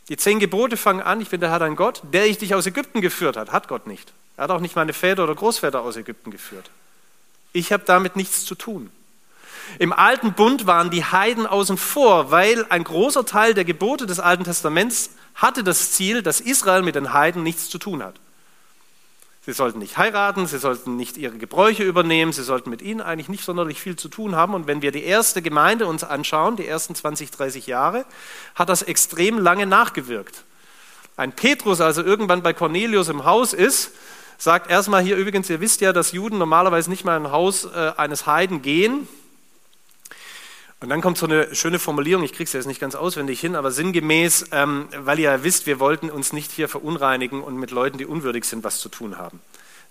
Die 0.08 0.16
zehn 0.16 0.38
Gebote 0.38 0.76
fangen 0.76 1.02
an, 1.02 1.20
ich 1.20 1.30
bin 1.30 1.40
der 1.40 1.50
Herr 1.50 1.58
dein 1.58 1.74
Gott, 1.74 2.02
der 2.12 2.26
ich 2.26 2.38
dich 2.38 2.54
aus 2.54 2.66
Ägypten 2.66 3.00
geführt 3.00 3.36
hat. 3.36 3.50
Hat 3.50 3.66
Gott 3.66 3.86
nicht. 3.86 4.12
Er 4.36 4.44
hat 4.44 4.50
auch 4.50 4.60
nicht 4.60 4.76
meine 4.76 4.92
Väter 4.92 5.24
oder 5.24 5.34
Großväter 5.34 5.80
aus 5.80 5.96
Ägypten 5.96 6.30
geführt. 6.30 6.70
Ich 7.52 7.72
habe 7.72 7.82
damit 7.84 8.16
nichts 8.16 8.44
zu 8.44 8.54
tun. 8.54 8.90
Im 9.78 9.92
alten 9.92 10.32
Bund 10.32 10.66
waren 10.66 10.90
die 10.90 11.04
Heiden 11.04 11.46
außen 11.46 11.76
vor, 11.76 12.30
weil 12.30 12.64
ein 12.68 12.84
großer 12.84 13.26
Teil 13.26 13.54
der 13.54 13.64
Gebote 13.64 14.06
des 14.06 14.20
Alten 14.20 14.44
Testaments 14.44 15.10
hatte 15.34 15.64
das 15.64 15.92
Ziel, 15.92 16.22
dass 16.22 16.40
Israel 16.40 16.82
mit 16.82 16.94
den 16.94 17.12
Heiden 17.12 17.42
nichts 17.42 17.68
zu 17.68 17.78
tun 17.78 18.02
hat. 18.02 18.14
Sie 19.46 19.52
sollten 19.52 19.78
nicht 19.78 19.96
heiraten, 19.96 20.48
sie 20.48 20.58
sollten 20.58 20.96
nicht 20.96 21.16
ihre 21.16 21.38
Gebräuche 21.38 21.84
übernehmen, 21.84 22.32
sie 22.32 22.42
sollten 22.42 22.68
mit 22.68 22.82
ihnen 22.82 23.00
eigentlich 23.00 23.28
nicht 23.28 23.44
sonderlich 23.44 23.80
viel 23.80 23.94
zu 23.94 24.08
tun 24.08 24.34
haben. 24.34 24.54
Und 24.54 24.66
wenn 24.66 24.82
wir 24.82 24.90
die 24.90 25.04
erste 25.04 25.40
Gemeinde 25.40 25.86
uns 25.86 26.02
anschauen, 26.02 26.56
die 26.56 26.66
ersten 26.66 26.96
20, 26.96 27.30
30 27.30 27.68
Jahre, 27.68 28.06
hat 28.56 28.68
das 28.68 28.82
extrem 28.82 29.38
lange 29.38 29.64
nachgewirkt. 29.64 30.42
Ein 31.16 31.30
Petrus, 31.30 31.80
also 31.80 32.02
irgendwann 32.02 32.42
bei 32.42 32.54
Cornelius 32.54 33.08
im 33.08 33.24
Haus 33.24 33.52
ist, 33.52 33.92
sagt 34.36 34.68
erstmal 34.68 35.04
hier 35.04 35.16
übrigens, 35.16 35.48
ihr 35.48 35.60
wisst 35.60 35.80
ja, 35.80 35.92
dass 35.92 36.10
Juden 36.10 36.38
normalerweise 36.38 36.90
nicht 36.90 37.04
mal 37.04 37.16
in 37.16 37.26
ein 37.26 37.30
Haus 37.30 37.66
äh, 37.66 37.92
eines 37.96 38.26
Heiden 38.26 38.62
gehen. 38.62 39.06
Und 40.80 40.90
dann 40.90 41.00
kommt 41.00 41.16
so 41.16 41.26
eine 41.26 41.54
schöne 41.54 41.78
Formulierung, 41.78 42.22
ich 42.22 42.32
kriege 42.32 42.44
es 42.44 42.52
jetzt 42.52 42.66
nicht 42.66 42.80
ganz 42.80 42.94
auswendig 42.94 43.40
hin, 43.40 43.56
aber 43.56 43.70
sinngemäß, 43.70 44.46
ähm, 44.52 44.88
weil 44.98 45.18
ihr 45.18 45.30
ja 45.30 45.42
wisst, 45.42 45.66
wir 45.66 45.80
wollten 45.80 46.10
uns 46.10 46.34
nicht 46.34 46.52
hier 46.52 46.68
verunreinigen 46.68 47.42
und 47.42 47.56
mit 47.56 47.70
Leuten, 47.70 47.96
die 47.96 48.04
unwürdig 48.04 48.44
sind, 48.44 48.62
was 48.62 48.80
zu 48.80 48.90
tun 48.90 49.16
haben. 49.16 49.40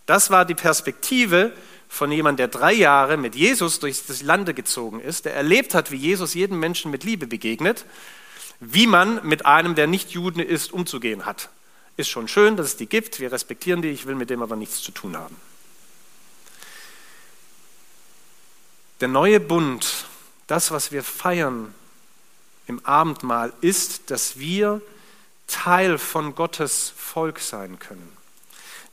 Das 0.05 0.29
war 0.29 0.45
die 0.45 0.53
Perspektive 0.53 1.51
von 1.89 2.11
jemandem, 2.11 2.37
der 2.37 2.59
drei 2.59 2.73
Jahre 2.73 3.17
mit 3.17 3.33
Jesus 3.33 3.79
durch 3.79 4.05
das 4.05 4.21
Lande 4.21 4.53
gezogen 4.53 4.99
ist, 4.99 5.25
der 5.25 5.33
erlebt 5.33 5.73
hat, 5.73 5.89
wie 5.89 5.95
Jesus 5.95 6.35
jedem 6.35 6.59
Menschen 6.59 6.91
mit 6.91 7.03
Liebe 7.03 7.25
begegnet, 7.25 7.85
wie 8.59 8.85
man 8.85 9.25
mit 9.27 9.45
einem, 9.47 9.73
der 9.73 9.87
nicht 9.87 10.11
Juden 10.11 10.39
ist, 10.39 10.71
umzugehen 10.71 11.25
hat. 11.25 11.49
Ist 11.97 12.09
schon 12.09 12.27
schön, 12.27 12.57
dass 12.57 12.67
es 12.67 12.77
die 12.77 12.87
gibt, 12.87 13.19
wir 13.19 13.31
respektieren 13.31 13.81
die, 13.81 13.89
ich 13.89 14.05
will 14.05 14.15
mit 14.15 14.29
dem 14.29 14.43
aber 14.43 14.55
nichts 14.55 14.83
zu 14.83 14.91
tun 14.91 15.17
haben. 15.17 15.35
Der 19.01 19.07
neue 19.07 19.39
Bund 19.39 20.05
das, 20.47 20.71
was 20.71 20.91
wir 20.91 21.03
feiern 21.03 21.73
im 22.67 22.83
Abendmahl, 22.85 23.53
ist, 23.61 24.11
dass 24.11 24.39
wir 24.39 24.81
Teil 25.47 25.97
von 25.97 26.35
Gottes 26.35 26.93
Volk 26.95 27.39
sein 27.39 27.79
können. 27.79 28.15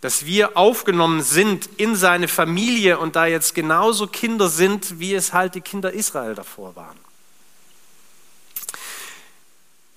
Dass 0.00 0.26
wir 0.26 0.56
aufgenommen 0.56 1.22
sind 1.22 1.68
in 1.76 1.94
seine 1.94 2.28
Familie 2.28 2.98
und 2.98 3.16
da 3.16 3.26
jetzt 3.26 3.54
genauso 3.54 4.06
Kinder 4.06 4.48
sind, 4.48 4.98
wie 4.98 5.14
es 5.14 5.32
halt 5.32 5.54
die 5.54 5.60
Kinder 5.60 5.92
Israel 5.92 6.34
davor 6.34 6.74
waren. 6.76 6.98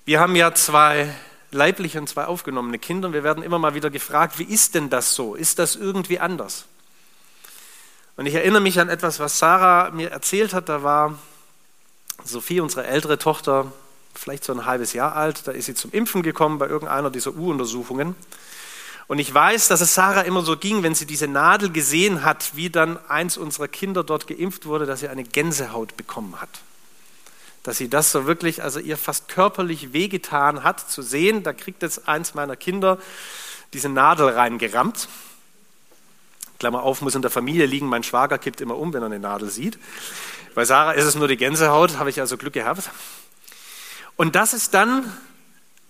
Wir 0.04 0.20
haben 0.20 0.36
ja 0.36 0.54
zwei 0.54 1.12
leibliche 1.50 1.98
und 1.98 2.08
zwei 2.08 2.26
aufgenommene 2.26 2.78
Kinder 2.78 3.08
und 3.08 3.14
wir 3.14 3.24
werden 3.24 3.42
immer 3.42 3.58
mal 3.58 3.74
wieder 3.74 3.90
gefragt, 3.90 4.38
wie 4.38 4.44
ist 4.44 4.74
denn 4.74 4.90
das 4.90 5.14
so? 5.14 5.34
Ist 5.34 5.58
das 5.58 5.74
irgendwie 5.74 6.20
anders? 6.20 6.66
Und 8.16 8.26
ich 8.26 8.34
erinnere 8.34 8.62
mich 8.62 8.80
an 8.80 8.88
etwas, 8.88 9.18
was 9.18 9.38
Sarah 9.38 9.90
mir 9.90 10.10
erzählt 10.10 10.54
hat. 10.54 10.68
Da 10.68 10.82
war 10.82 11.18
Sophie, 12.26 12.60
unsere 12.60 12.86
ältere 12.86 13.18
Tochter, 13.18 13.72
vielleicht 14.14 14.44
so 14.44 14.52
ein 14.52 14.64
halbes 14.66 14.92
Jahr 14.92 15.14
alt, 15.14 15.46
da 15.46 15.52
ist 15.52 15.66
sie 15.66 15.74
zum 15.74 15.92
Impfen 15.92 16.22
gekommen 16.22 16.58
bei 16.58 16.68
irgendeiner 16.68 17.10
dieser 17.10 17.34
U-Untersuchungen. 17.34 18.14
Und 19.08 19.20
ich 19.20 19.32
weiß, 19.32 19.68
dass 19.68 19.80
es 19.80 19.94
Sarah 19.94 20.22
immer 20.22 20.42
so 20.42 20.56
ging, 20.56 20.82
wenn 20.82 20.94
sie 20.94 21.06
diese 21.06 21.28
Nadel 21.28 21.70
gesehen 21.70 22.24
hat, 22.24 22.56
wie 22.56 22.70
dann 22.70 22.98
eins 23.08 23.36
unserer 23.36 23.68
Kinder 23.68 24.02
dort 24.02 24.26
geimpft 24.26 24.66
wurde, 24.66 24.84
dass 24.86 25.00
sie 25.00 25.08
eine 25.08 25.22
Gänsehaut 25.22 25.96
bekommen 25.96 26.40
hat. 26.40 26.48
Dass 27.62 27.78
sie 27.78 27.88
das 27.88 28.10
so 28.10 28.26
wirklich, 28.26 28.62
also 28.64 28.80
ihr 28.80 28.96
fast 28.96 29.28
körperlich 29.28 29.92
wehgetan 29.92 30.64
hat, 30.64 30.90
zu 30.90 31.02
sehen, 31.02 31.44
da 31.44 31.52
kriegt 31.52 31.82
jetzt 31.82 32.08
eins 32.08 32.34
meiner 32.34 32.56
Kinder 32.56 32.98
diese 33.72 33.88
Nadel 33.88 34.28
reingerammt. 34.28 35.08
Klammer 36.58 36.82
auf, 36.82 37.02
muss 37.02 37.14
in 37.14 37.22
der 37.22 37.30
Familie 37.30 37.66
liegen, 37.66 37.86
mein 37.86 38.02
Schwager 38.02 38.38
kippt 38.38 38.60
immer 38.60 38.76
um, 38.76 38.92
wenn 38.92 39.02
er 39.02 39.06
eine 39.06 39.18
Nadel 39.18 39.50
sieht. 39.50 39.78
Bei 40.54 40.64
Sarah 40.64 40.92
ist 40.92 41.04
es 41.04 41.14
nur 41.14 41.28
die 41.28 41.36
Gänsehaut, 41.36 41.98
habe 41.98 42.10
ich 42.10 42.20
also 42.20 42.36
Glück 42.36 42.54
gehabt. 42.54 42.90
Und 44.16 44.34
das 44.34 44.54
ist 44.54 44.72
dann 44.72 45.12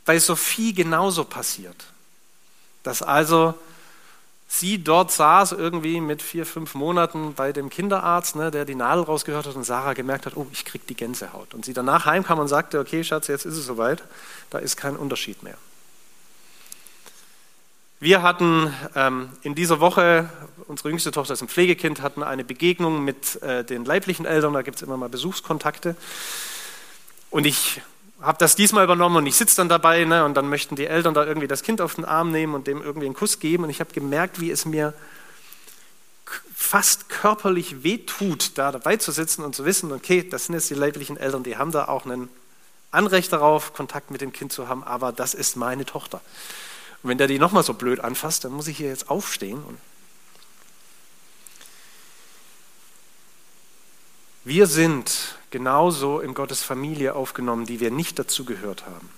bei 0.04 0.18
Sophie 0.18 0.74
genauso 0.74 1.24
passiert. 1.24 1.76
Dass 2.82 3.02
also 3.02 3.54
sie 4.48 4.82
dort 4.82 5.12
saß, 5.12 5.52
irgendwie 5.52 6.00
mit 6.00 6.22
vier, 6.22 6.46
fünf 6.46 6.74
Monaten 6.74 7.34
bei 7.34 7.52
dem 7.52 7.70
Kinderarzt, 7.70 8.36
ne, 8.36 8.50
der 8.50 8.64
die 8.64 8.74
Nadel 8.74 9.04
rausgehört 9.04 9.46
hat 9.46 9.56
und 9.56 9.64
Sarah 9.64 9.92
gemerkt 9.92 10.26
hat, 10.26 10.36
oh, 10.36 10.46
ich 10.52 10.64
krieg 10.64 10.86
die 10.86 10.94
Gänsehaut. 10.94 11.54
Und 11.54 11.64
sie 11.64 11.72
danach 11.72 12.06
heimkam 12.06 12.38
und 12.38 12.48
sagte, 12.48 12.78
okay, 12.78 13.04
Schatz, 13.04 13.26
jetzt 13.28 13.44
ist 13.44 13.56
es 13.56 13.66
soweit, 13.66 14.02
da 14.50 14.58
ist 14.58 14.76
kein 14.76 14.96
Unterschied 14.96 15.42
mehr. 15.42 15.58
Wir 17.98 18.20
hatten 18.20 18.70
ähm, 18.94 19.30
in 19.40 19.54
dieser 19.54 19.80
Woche, 19.80 20.28
unsere 20.68 20.90
jüngste 20.90 21.12
Tochter 21.12 21.32
ist 21.32 21.40
ein 21.40 21.48
Pflegekind, 21.48 22.02
hatten 22.02 22.22
eine 22.22 22.44
Begegnung 22.44 23.02
mit 23.02 23.40
äh, 23.40 23.64
den 23.64 23.86
leiblichen 23.86 24.26
Eltern, 24.26 24.52
da 24.52 24.60
gibt 24.60 24.76
es 24.76 24.82
immer 24.82 24.98
mal 24.98 25.08
Besuchskontakte. 25.08 25.96
Und 27.30 27.46
ich 27.46 27.80
habe 28.20 28.36
das 28.36 28.54
diesmal 28.54 28.84
übernommen 28.84 29.16
und 29.16 29.26
ich 29.26 29.36
sitze 29.36 29.56
dann 29.56 29.70
dabei 29.70 30.04
ne, 30.04 30.26
und 30.26 30.34
dann 30.34 30.50
möchten 30.50 30.76
die 30.76 30.84
Eltern 30.86 31.14
da 31.14 31.24
irgendwie 31.24 31.48
das 31.48 31.62
Kind 31.62 31.80
auf 31.80 31.94
den 31.94 32.04
Arm 32.04 32.32
nehmen 32.32 32.54
und 32.54 32.66
dem 32.66 32.82
irgendwie 32.82 33.06
einen 33.06 33.14
Kuss 33.14 33.40
geben 33.40 33.64
und 33.64 33.70
ich 33.70 33.80
habe 33.80 33.94
gemerkt, 33.94 34.42
wie 34.42 34.50
es 34.50 34.66
mir 34.66 34.92
fast 36.54 37.08
körperlich 37.08 37.82
wehtut, 37.82 38.58
da 38.58 38.72
dabei 38.72 38.98
zu 38.98 39.10
sitzen 39.10 39.42
und 39.42 39.56
zu 39.56 39.64
wissen, 39.64 39.90
okay, 39.90 40.22
das 40.28 40.46
sind 40.46 40.54
jetzt 40.54 40.68
die 40.68 40.74
leiblichen 40.74 41.16
Eltern, 41.16 41.44
die 41.44 41.56
haben 41.56 41.72
da 41.72 41.88
auch 41.88 42.04
ein 42.04 42.28
Anrecht 42.90 43.32
darauf, 43.32 43.72
Kontakt 43.72 44.10
mit 44.10 44.20
dem 44.20 44.34
Kind 44.34 44.52
zu 44.52 44.68
haben, 44.68 44.84
aber 44.84 45.12
das 45.12 45.32
ist 45.32 45.56
meine 45.56 45.86
Tochter. 45.86 46.20
Und 47.06 47.10
wenn 47.10 47.18
der 47.18 47.28
die 47.28 47.38
nochmal 47.38 47.62
so 47.62 47.72
blöd 47.72 48.00
anfasst, 48.00 48.42
dann 48.42 48.50
muss 48.50 48.66
ich 48.66 48.78
hier 48.78 48.88
jetzt 48.88 49.10
aufstehen. 49.10 49.62
wir 54.42 54.66
sind 54.66 55.36
genauso 55.50 56.18
in 56.18 56.34
Gottes 56.34 56.64
Familie 56.64 57.14
aufgenommen, 57.14 57.64
die 57.64 57.78
wir 57.78 57.92
nicht 57.92 58.18
dazu 58.18 58.44
gehört 58.44 58.86
haben. 58.86 59.08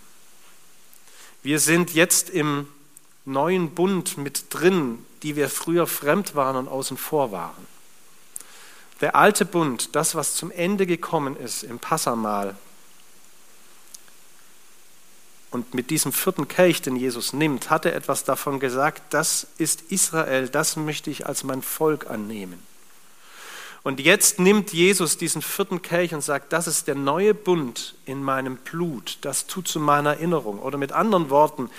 Wir 1.42 1.60
sind 1.60 1.94
jetzt 1.94 2.28
im 2.28 2.68
neuen 3.24 3.70
Bund 3.70 4.18
mit 4.18 4.44
drin, 4.50 5.04
die 5.22 5.34
wir 5.34 5.48
früher 5.48 5.86
fremd 5.86 6.34
waren 6.34 6.56
und 6.56 6.68
außen 6.68 6.98
vor 6.98 7.32
waren. 7.32 7.66
Der 9.00 9.16
alte 9.16 9.46
Bund, 9.46 9.94
das, 9.96 10.14
was 10.14 10.34
zum 10.34 10.50
Ende 10.50 10.84
gekommen 10.84 11.38
ist 11.38 11.62
im 11.62 11.78
Passamal, 11.78 12.54
und 15.50 15.74
mit 15.74 15.90
diesem 15.90 16.12
vierten 16.12 16.46
Kelch, 16.46 16.82
den 16.82 16.96
Jesus 16.96 17.32
nimmt, 17.32 17.70
hat 17.70 17.86
er 17.86 17.94
etwas 17.94 18.24
davon 18.24 18.60
gesagt, 18.60 19.02
das 19.10 19.46
ist 19.56 19.82
Israel, 19.90 20.48
das 20.48 20.76
möchte 20.76 21.10
ich 21.10 21.26
als 21.26 21.44
mein 21.44 21.62
Volk 21.62 22.10
annehmen. 22.10 22.62
Und 23.82 24.00
jetzt 24.00 24.38
nimmt 24.38 24.72
Jesus 24.72 25.16
diesen 25.16 25.40
vierten 25.40 25.80
Kelch 25.80 26.12
und 26.12 26.20
sagt, 26.20 26.52
das 26.52 26.66
ist 26.66 26.88
der 26.88 26.94
neue 26.94 27.32
Bund 27.32 27.94
in 28.04 28.22
meinem 28.22 28.56
Blut, 28.56 29.16
das 29.22 29.46
tut 29.46 29.68
zu 29.68 29.80
meiner 29.80 30.10
Erinnerung. 30.10 30.58
Oder 30.58 30.76
mit 30.76 30.92
anderen 30.92 31.30
Worten, 31.30 31.70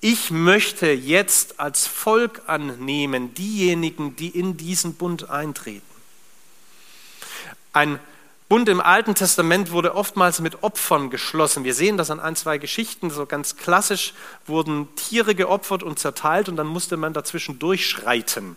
ich 0.00 0.30
möchte 0.30 0.86
jetzt 0.86 1.60
als 1.60 1.86
Volk 1.86 2.42
annehmen 2.46 3.34
diejenigen, 3.34 4.16
die 4.16 4.28
in 4.28 4.56
diesen 4.56 4.94
Bund 4.94 5.28
eintreten. 5.28 5.82
Ein 7.72 7.98
Bund 8.48 8.66
im 8.70 8.80
Alten 8.80 9.14
Testament 9.14 9.72
wurde 9.72 9.94
oftmals 9.94 10.40
mit 10.40 10.62
Opfern 10.62 11.10
geschlossen. 11.10 11.64
Wir 11.64 11.74
sehen 11.74 11.98
das 11.98 12.10
an 12.10 12.18
ein, 12.18 12.34
zwei 12.34 12.56
Geschichten. 12.56 13.10
So 13.10 13.26
ganz 13.26 13.56
klassisch 13.56 14.14
wurden 14.46 14.88
Tiere 14.96 15.34
geopfert 15.34 15.82
und 15.82 15.98
zerteilt 15.98 16.48
und 16.48 16.56
dann 16.56 16.66
musste 16.66 16.96
man 16.96 17.12
dazwischen 17.12 17.58
durchschreiten. 17.58 18.56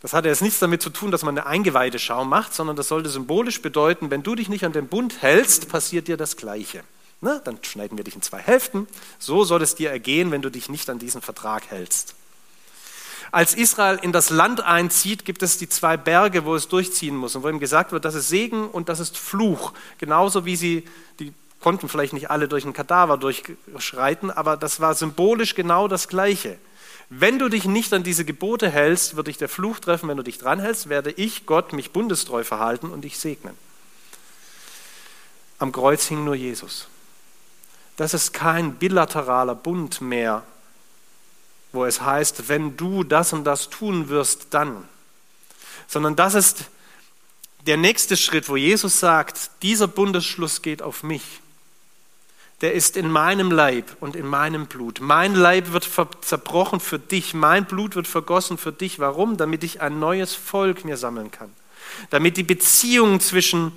Das 0.00 0.14
hatte 0.14 0.28
jetzt 0.28 0.40
nichts 0.40 0.58
damit 0.58 0.80
zu 0.80 0.88
tun, 0.88 1.10
dass 1.10 1.22
man 1.22 1.36
eine 1.36 1.46
Eingeweideschau 1.46 2.24
macht, 2.24 2.54
sondern 2.54 2.76
das 2.76 2.88
sollte 2.88 3.10
symbolisch 3.10 3.60
bedeuten, 3.60 4.10
wenn 4.10 4.22
du 4.22 4.34
dich 4.34 4.48
nicht 4.48 4.64
an 4.64 4.72
den 4.72 4.88
Bund 4.88 5.20
hältst, 5.20 5.68
passiert 5.68 6.08
dir 6.08 6.16
das 6.16 6.38
Gleiche. 6.38 6.82
Na, 7.20 7.40
dann 7.40 7.58
schneiden 7.62 7.98
wir 7.98 8.04
dich 8.04 8.14
in 8.14 8.22
zwei 8.22 8.38
Hälften. 8.38 8.86
So 9.18 9.44
soll 9.44 9.62
es 9.62 9.74
dir 9.74 9.90
ergehen, 9.90 10.30
wenn 10.30 10.42
du 10.42 10.50
dich 10.50 10.70
nicht 10.70 10.88
an 10.88 10.98
diesen 10.98 11.20
Vertrag 11.20 11.70
hältst. 11.70 12.14
Als 13.34 13.56
Israel 13.56 13.98
in 14.00 14.12
das 14.12 14.30
Land 14.30 14.60
einzieht, 14.60 15.24
gibt 15.24 15.42
es 15.42 15.58
die 15.58 15.68
zwei 15.68 15.96
Berge, 15.96 16.44
wo 16.44 16.54
es 16.54 16.68
durchziehen 16.68 17.16
muss 17.16 17.34
und 17.34 17.42
wo 17.42 17.48
ihm 17.48 17.58
gesagt 17.58 17.90
wird, 17.90 18.04
das 18.04 18.14
ist 18.14 18.28
Segen 18.28 18.68
und 18.68 18.88
das 18.88 19.00
ist 19.00 19.18
Fluch. 19.18 19.72
Genauso 19.98 20.44
wie 20.44 20.54
sie, 20.54 20.84
die 21.18 21.34
konnten 21.58 21.88
vielleicht 21.88 22.12
nicht 22.12 22.30
alle 22.30 22.46
durch 22.46 22.62
einen 22.62 22.74
Kadaver 22.74 23.16
durchschreiten, 23.16 24.30
aber 24.30 24.56
das 24.56 24.78
war 24.78 24.94
symbolisch 24.94 25.56
genau 25.56 25.88
das 25.88 26.06
Gleiche. 26.06 26.58
Wenn 27.10 27.40
du 27.40 27.48
dich 27.48 27.64
nicht 27.64 27.92
an 27.92 28.04
diese 28.04 28.24
Gebote 28.24 28.70
hältst, 28.70 29.16
wird 29.16 29.26
dich 29.26 29.36
der 29.36 29.48
Fluch 29.48 29.80
treffen. 29.80 30.08
Wenn 30.08 30.16
du 30.16 30.22
dich 30.22 30.38
dran 30.38 30.60
hältst, 30.60 30.88
werde 30.88 31.10
ich, 31.10 31.44
Gott, 31.44 31.72
mich 31.72 31.90
bundestreu 31.90 32.44
verhalten 32.44 32.90
und 32.90 33.00
dich 33.00 33.18
segnen. 33.18 33.58
Am 35.58 35.72
Kreuz 35.72 36.06
hing 36.06 36.22
nur 36.22 36.36
Jesus. 36.36 36.86
Das 37.96 38.14
ist 38.14 38.32
kein 38.32 38.74
bilateraler 38.76 39.56
Bund 39.56 40.00
mehr, 40.00 40.44
wo 41.74 41.84
es 41.84 42.00
heißt, 42.00 42.48
wenn 42.48 42.76
du 42.76 43.04
das 43.04 43.32
und 43.32 43.44
das 43.44 43.70
tun 43.70 44.08
wirst, 44.08 44.48
dann. 44.50 44.88
Sondern 45.86 46.16
das 46.16 46.34
ist 46.34 46.70
der 47.66 47.76
nächste 47.76 48.16
Schritt, 48.16 48.48
wo 48.48 48.56
Jesus 48.56 49.00
sagt, 49.00 49.50
dieser 49.62 49.88
Bundesschluss 49.88 50.62
geht 50.62 50.82
auf 50.82 51.02
mich 51.02 51.40
der 52.64 52.72
ist 52.72 52.96
in 52.96 53.10
meinem 53.10 53.50
Leib 53.50 53.96
und 54.00 54.16
in 54.16 54.26
meinem 54.26 54.66
Blut. 54.66 55.00
Mein 55.00 55.34
Leib 55.34 55.72
wird 55.72 55.86
zerbrochen 56.22 56.80
für 56.80 56.98
dich, 56.98 57.34
mein 57.34 57.66
Blut 57.66 57.94
wird 57.94 58.06
vergossen 58.06 58.56
für 58.56 58.72
dich. 58.72 58.98
Warum? 58.98 59.36
Damit 59.36 59.64
ich 59.64 59.82
ein 59.82 59.98
neues 59.98 60.34
Volk 60.34 60.82
mir 60.84 60.96
sammeln 60.96 61.30
kann. 61.30 61.50
Damit 62.08 62.38
die 62.38 62.42
Beziehung 62.42 63.20
zwischen 63.20 63.72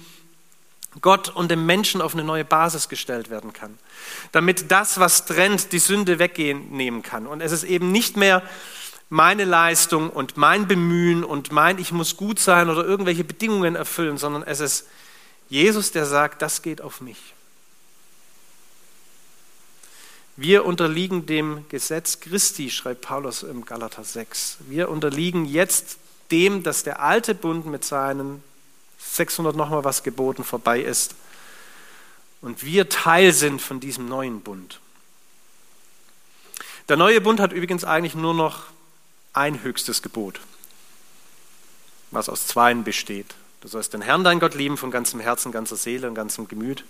Gott 1.01 1.29
und 1.29 1.49
dem 1.49 1.65
Menschen 1.65 2.01
auf 2.01 2.13
eine 2.13 2.23
neue 2.23 2.45
Basis 2.45 2.89
gestellt 2.89 3.29
werden 3.29 3.53
kann. 3.53 3.77
Damit 4.31 4.71
das, 4.71 4.99
was 4.99 5.25
trennt, 5.25 5.71
die 5.71 5.79
Sünde 5.79 6.19
weggehen 6.19 6.71
nehmen 6.71 7.03
kann. 7.03 7.27
Und 7.27 7.41
es 7.41 7.51
ist 7.51 7.63
eben 7.63 7.91
nicht 7.91 8.17
mehr 8.17 8.43
meine 9.09 9.45
Leistung 9.45 10.09
und 10.09 10.37
mein 10.37 10.67
Bemühen 10.67 11.23
und 11.23 11.51
mein, 11.51 11.77
ich 11.79 11.91
muss 11.91 12.17
gut 12.17 12.39
sein 12.39 12.69
oder 12.69 12.83
irgendwelche 12.85 13.23
Bedingungen 13.23 13.75
erfüllen, 13.75 14.17
sondern 14.17 14.43
es 14.43 14.59
ist 14.59 14.87
Jesus, 15.49 15.91
der 15.91 16.05
sagt, 16.05 16.41
das 16.41 16.61
geht 16.61 16.81
auf 16.81 16.99
mich. 16.99 17.17
Wir 20.35 20.65
unterliegen 20.65 21.25
dem 21.25 21.65
Gesetz 21.69 22.19
Christi, 22.19 22.69
schreibt 22.69 23.01
Paulus 23.01 23.43
im 23.43 23.65
Galater 23.65 24.03
6. 24.03 24.57
Wir 24.67 24.89
unterliegen 24.89 25.45
jetzt 25.45 25.97
dem, 26.29 26.61
dass 26.61 26.83
der 26.83 27.01
alte 27.01 27.33
Bund 27.33 27.65
mit 27.65 27.83
seinen 27.83 28.43
600 29.17 29.55
nochmal 29.55 29.83
was 29.83 30.03
geboten 30.03 30.43
vorbei 30.43 30.81
ist 30.81 31.15
und 32.41 32.63
wir 32.63 32.89
Teil 32.89 33.33
sind 33.33 33.61
von 33.61 33.79
diesem 33.79 34.07
neuen 34.07 34.41
Bund. 34.41 34.79
Der 36.87 36.95
neue 36.95 37.19
Bund 37.19 37.39
hat 37.39 37.51
übrigens 37.51 37.83
eigentlich 37.83 38.15
nur 38.15 38.33
noch 38.33 38.63
ein 39.33 39.61
höchstes 39.61 40.01
Gebot, 40.01 40.39
was 42.11 42.29
aus 42.29 42.47
zweien 42.47 42.83
besteht. 42.83 43.35
Du 43.61 43.67
sollst 43.67 43.93
den 43.93 44.01
Herrn, 44.01 44.23
dein 44.23 44.39
Gott, 44.39 44.53
lieben 44.53 44.77
von 44.77 44.91
ganzem 44.91 45.19
Herzen, 45.19 45.51
ganzer 45.51 45.75
Seele 45.75 46.07
und 46.07 46.15
ganzem 46.15 46.47
Gemüt 46.47 46.85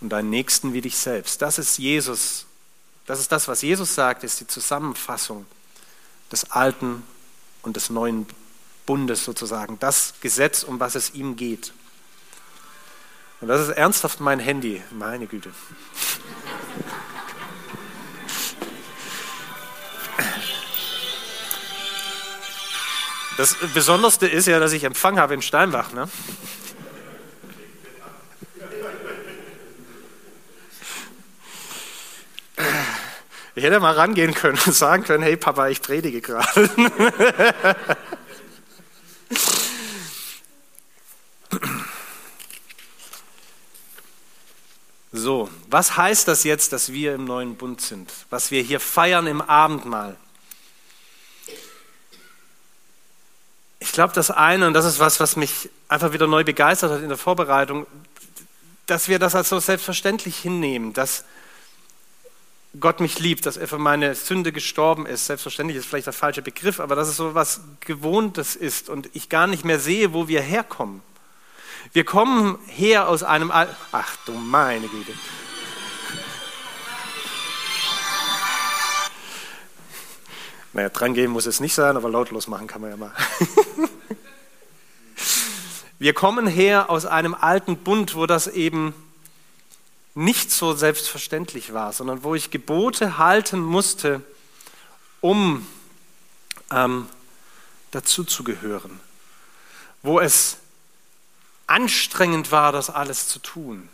und 0.00 0.08
deinen 0.08 0.30
Nächsten 0.30 0.72
wie 0.72 0.80
dich 0.80 0.96
selbst. 0.96 1.42
Das 1.42 1.58
ist 1.58 1.78
Jesus. 1.78 2.46
Das 3.06 3.20
ist 3.20 3.30
das, 3.30 3.48
was 3.48 3.60
Jesus 3.60 3.94
sagt, 3.94 4.24
ist 4.24 4.40
die 4.40 4.46
Zusammenfassung 4.46 5.44
des 6.32 6.50
alten 6.50 7.02
und 7.62 7.76
des 7.76 7.90
neuen 7.90 8.26
Bundes 8.86 9.24
sozusagen. 9.24 9.78
Das 9.78 10.14
Gesetz, 10.20 10.62
um 10.62 10.80
was 10.80 10.94
es 10.94 11.14
ihm 11.14 11.36
geht. 11.36 11.72
Und 13.40 13.48
das 13.48 13.68
ist 13.68 13.76
ernsthaft 13.76 14.20
mein 14.20 14.38
Handy, 14.38 14.82
meine 14.90 15.26
Güte. 15.26 15.50
Das 23.36 23.56
Besonderste 23.74 24.28
ist 24.28 24.46
ja, 24.46 24.60
dass 24.60 24.72
ich 24.72 24.84
Empfang 24.84 25.18
habe 25.18 25.34
in 25.34 25.42
Steinbach. 25.42 25.92
Ne? 25.92 26.08
Ich 33.56 33.62
hätte 33.62 33.78
mal 33.80 33.94
rangehen 33.94 34.34
können 34.34 34.58
und 34.66 34.74
sagen 34.74 35.04
können, 35.04 35.22
hey 35.22 35.36
Papa, 35.36 35.68
ich 35.68 35.82
predige 35.82 36.20
gerade. 36.20 36.70
So, 45.16 45.48
was 45.70 45.96
heißt 45.96 46.26
das 46.26 46.42
jetzt, 46.42 46.72
dass 46.72 46.92
wir 46.92 47.14
im 47.14 47.24
neuen 47.24 47.54
Bund 47.54 47.80
sind? 47.80 48.12
Was 48.30 48.50
wir 48.50 48.62
hier 48.62 48.80
feiern 48.80 49.28
im 49.28 49.40
Abendmahl? 49.40 50.16
Ich 53.78 53.92
glaube, 53.92 54.12
das 54.12 54.32
eine, 54.32 54.66
und 54.66 54.74
das 54.74 54.84
ist 54.84 54.98
was, 54.98 55.20
was 55.20 55.36
mich 55.36 55.70
einfach 55.86 56.12
wieder 56.12 56.26
neu 56.26 56.42
begeistert 56.42 56.90
hat 56.90 57.00
in 57.00 57.08
der 57.08 57.16
Vorbereitung, 57.16 57.86
dass 58.86 59.06
wir 59.06 59.20
das 59.20 59.36
als 59.36 59.50
so 59.50 59.60
selbstverständlich 59.60 60.36
hinnehmen, 60.36 60.92
dass 60.94 61.24
Gott 62.80 62.98
mich 62.98 63.20
liebt, 63.20 63.46
dass 63.46 63.56
er 63.56 63.68
für 63.68 63.78
meine 63.78 64.14
Sünde 64.16 64.50
gestorben 64.50 65.06
ist. 65.06 65.26
Selbstverständlich 65.26 65.78
ist 65.78 65.86
vielleicht 65.86 66.06
der 66.06 66.12
falsche 66.12 66.42
Begriff, 66.42 66.80
aber 66.80 66.96
dass 66.96 67.08
es 67.08 67.16
so 67.16 67.34
was 67.34 67.60
Gewohntes 67.80 68.56
ist 68.56 68.88
und 68.88 69.08
ich 69.12 69.28
gar 69.28 69.46
nicht 69.46 69.64
mehr 69.64 69.78
sehe, 69.78 70.12
wo 70.12 70.26
wir 70.26 70.40
herkommen. 70.40 71.00
Wir 71.92 72.04
kommen 72.04 72.58
her 72.66 73.08
aus 73.08 73.22
einem 73.22 73.50
Al 73.52 73.68
Ach 73.92 74.16
du 74.26 74.32
meine 74.32 74.88
Güte. 74.88 75.12
Naja, 80.72 80.88
drangehen 80.88 81.30
muss 81.30 81.46
es 81.46 81.60
nicht 81.60 81.74
sein, 81.74 81.96
aber 81.96 82.08
lautlos 82.08 82.48
machen 82.48 82.66
kann 82.66 82.80
man 82.80 82.90
ja 82.90 82.96
mal. 82.96 83.12
wir 86.00 86.12
kommen 86.14 86.48
her 86.48 86.90
aus 86.90 87.06
einem 87.06 87.34
alten 87.34 87.76
Bund, 87.76 88.16
wo 88.16 88.26
das 88.26 88.48
eben 88.48 88.92
nicht 90.14 90.50
so 90.50 90.74
selbstverständlich 90.74 91.72
war, 91.72 91.92
sondern 91.92 92.22
wo 92.22 92.34
ich 92.34 92.50
Gebote 92.50 93.18
halten 93.18 93.60
musste, 93.60 94.22
um 95.20 95.66
ähm, 96.70 97.08
dazuzugehören, 97.90 99.00
wo 100.02 100.20
es 100.20 100.58
anstrengend 101.66 102.52
war, 102.52 102.72
das 102.72 102.90
alles 102.90 103.28
zu 103.28 103.38
tun. 103.38 103.88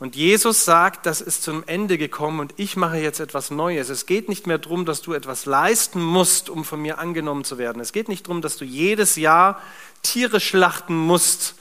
Und 0.00 0.14
Jesus 0.14 0.64
sagt, 0.64 1.06
das 1.06 1.20
ist 1.20 1.42
zum 1.42 1.64
Ende 1.66 1.98
gekommen 1.98 2.38
und 2.38 2.54
ich 2.56 2.76
mache 2.76 2.98
jetzt 2.98 3.18
etwas 3.18 3.50
Neues. 3.50 3.88
Es 3.88 4.06
geht 4.06 4.28
nicht 4.28 4.46
mehr 4.46 4.58
darum, 4.58 4.84
dass 4.84 5.02
du 5.02 5.12
etwas 5.12 5.44
leisten 5.44 6.00
musst, 6.00 6.50
um 6.50 6.64
von 6.64 6.80
mir 6.80 6.98
angenommen 6.98 7.42
zu 7.42 7.58
werden. 7.58 7.82
Es 7.82 7.92
geht 7.92 8.08
nicht 8.08 8.26
darum, 8.26 8.40
dass 8.40 8.56
du 8.56 8.64
jedes 8.64 9.16
Jahr 9.16 9.60
Tiere 10.02 10.38
schlachten 10.38 10.96
musst, 10.96 11.56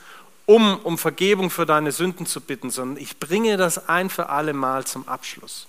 um 0.47 0.79
um 0.79 0.97
Vergebung 0.97 1.51
für 1.51 1.67
deine 1.67 1.91
Sünden 1.91 2.25
zu 2.25 2.41
bitten, 2.41 2.71
sondern 2.71 2.97
ich 3.03 3.19
bringe 3.19 3.57
das 3.57 3.89
ein 3.89 4.09
für 4.09 4.29
alle 4.29 4.53
Mal 4.53 4.85
zum 4.85 5.07
Abschluss. 5.07 5.67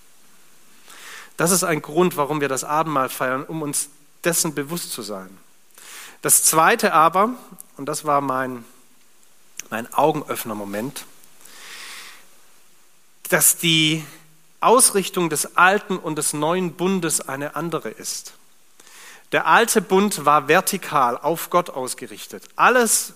Das 1.36 1.50
ist 1.50 1.64
ein 1.64 1.82
Grund, 1.82 2.16
warum 2.16 2.40
wir 2.40 2.48
das 2.48 2.64
Abendmahl 2.64 3.08
feiern, 3.08 3.44
um 3.44 3.60
uns 3.60 3.90
dessen 4.24 4.54
bewusst 4.54 4.92
zu 4.92 5.02
sein. 5.02 5.36
Das 6.22 6.44
Zweite 6.44 6.94
aber, 6.94 7.30
und 7.76 7.86
das 7.86 8.04
war 8.04 8.20
mein, 8.20 8.64
mein 9.68 9.92
Augenöffner-Moment, 9.92 11.04
dass 13.28 13.56
die 13.56 14.04
Ausrichtung 14.60 15.28
des 15.28 15.56
alten 15.56 15.96
und 15.96 16.16
des 16.16 16.32
neuen 16.32 16.74
Bundes 16.74 17.20
eine 17.20 17.56
andere 17.56 17.90
ist. 17.90 18.34
Der 19.32 19.46
alte 19.46 19.82
Bund 19.82 20.24
war 20.24 20.48
vertikal 20.48 21.18
auf 21.18 21.50
Gott 21.50 21.68
ausgerichtet. 21.68 22.44
Alles 22.56 23.12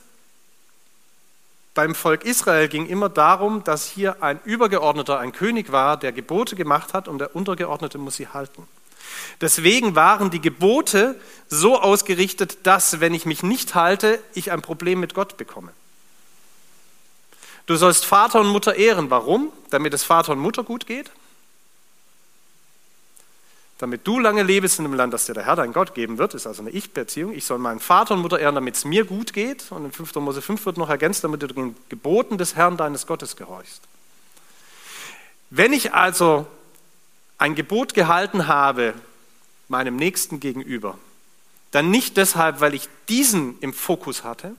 beim 1.75 1.95
Volk 1.95 2.25
Israel 2.25 2.69
ging 2.69 2.87
immer 2.87 3.09
darum, 3.09 3.65
dass 3.65 3.89
hier 3.89 4.23
ein 4.23 4.41
Übergeordneter, 4.45 5.19
ein 5.19 5.33
König 5.33 5.73
war, 5.73 5.97
der 5.97 6.13
Gebote 6.13 6.55
gemacht 6.55 6.93
hat 6.93 7.09
und 7.09 7.19
der 7.19 7.35
Untergeordnete 7.35 7.99
muss 7.99 8.17
sie 8.17 8.29
halten. 8.29 8.67
Deswegen 9.41 9.95
waren 9.95 10.31
die 10.31 10.41
Gebote 10.41 11.19
so 11.49 11.81
ausgerichtet, 11.81 12.59
dass, 12.67 13.01
wenn 13.01 13.15
ich 13.15 13.27
mich 13.27 13.43
nicht 13.43 13.75
halte, 13.75 14.19
ich 14.35 14.53
ein 14.53 14.63
Problem 14.63 15.01
mit 15.01 15.15
Gott 15.15 15.37
bekomme. 15.37 15.73
Du 17.67 17.77
sollst 17.77 18.05
Vater 18.05 18.41
und 18.41 18.49
Mutter 18.49 18.75
ehren. 18.75 19.11
Warum? 19.11 19.53
Damit 19.71 19.95
es 19.95 20.05
Vater 20.05 20.33
und 20.33 20.41
Mutter 20.41 20.65
gut 20.65 20.87
geht? 20.87 21.11
Damit 23.83 24.07
du 24.07 24.21
lange 24.21 24.45
lebst 24.45 24.79
in 24.79 24.85
dem 24.85 24.95
Land, 24.95 25.12
das 25.12 25.27
dir 25.27 25.35
der 25.35 25.45
Herr 25.45 25.57
dein 25.57 25.73
Gott 25.73 25.92
geben 25.92 26.16
wird, 26.16 26.35
ist 26.35 26.47
also 26.47 26.62
eine 26.62 26.71
Ich-Beziehung. 26.71 27.33
Ich 27.33 27.45
soll 27.45 27.59
meinen 27.59 27.81
Vater 27.81 28.14
und 28.14 28.21
Mutter 28.21 28.38
ehren, 28.38 28.55
damit 28.55 28.77
es 28.77 28.85
mir 28.85 29.05
gut 29.05 29.33
geht. 29.33 29.73
Und 29.73 29.87
in 29.87 29.90
5. 29.90 30.14
Mose 30.14 30.40
5 30.40 30.64
wird 30.66 30.77
noch 30.77 30.88
ergänzt, 30.88 31.25
damit 31.25 31.42
du 31.42 31.49
den 31.49 31.75
Geboten 31.88 32.38
des 32.38 32.55
Herrn 32.55 32.77
deines 32.77 33.09
Gottes 33.09 33.35
gehorchst. 33.35 33.81
Wenn 35.51 35.73
ich 35.73 35.95
also 35.95 36.47
ein 37.38 37.57
Gebot 37.57 37.92
gehalten 37.92 38.47
habe, 38.47 38.95
meinem 39.66 39.97
Nächsten 39.97 40.38
gegenüber, 40.38 40.97
dann 41.73 41.90
nicht 41.90 42.16
deshalb, 42.16 42.61
weil 42.61 42.75
ich 42.75 42.88
diesen 43.09 43.59
im 43.62 43.73
Fokus 43.73 44.23
hatte, 44.23 44.55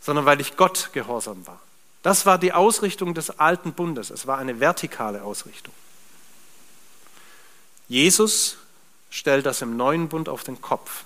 sondern 0.00 0.24
weil 0.24 0.40
ich 0.40 0.56
Gott 0.56 0.90
gehorsam 0.92 1.44
war. 1.48 1.58
Das 2.04 2.26
war 2.26 2.38
die 2.38 2.52
Ausrichtung 2.52 3.12
des 3.12 3.40
alten 3.40 3.72
Bundes. 3.72 4.10
Es 4.10 4.28
war 4.28 4.38
eine 4.38 4.60
vertikale 4.60 5.24
Ausrichtung. 5.24 5.74
Jesus 7.88 8.56
stellt 9.10 9.46
das 9.46 9.62
im 9.62 9.76
neuen 9.76 10.08
Bund 10.08 10.28
auf 10.28 10.44
den 10.44 10.60
Kopf. 10.60 11.04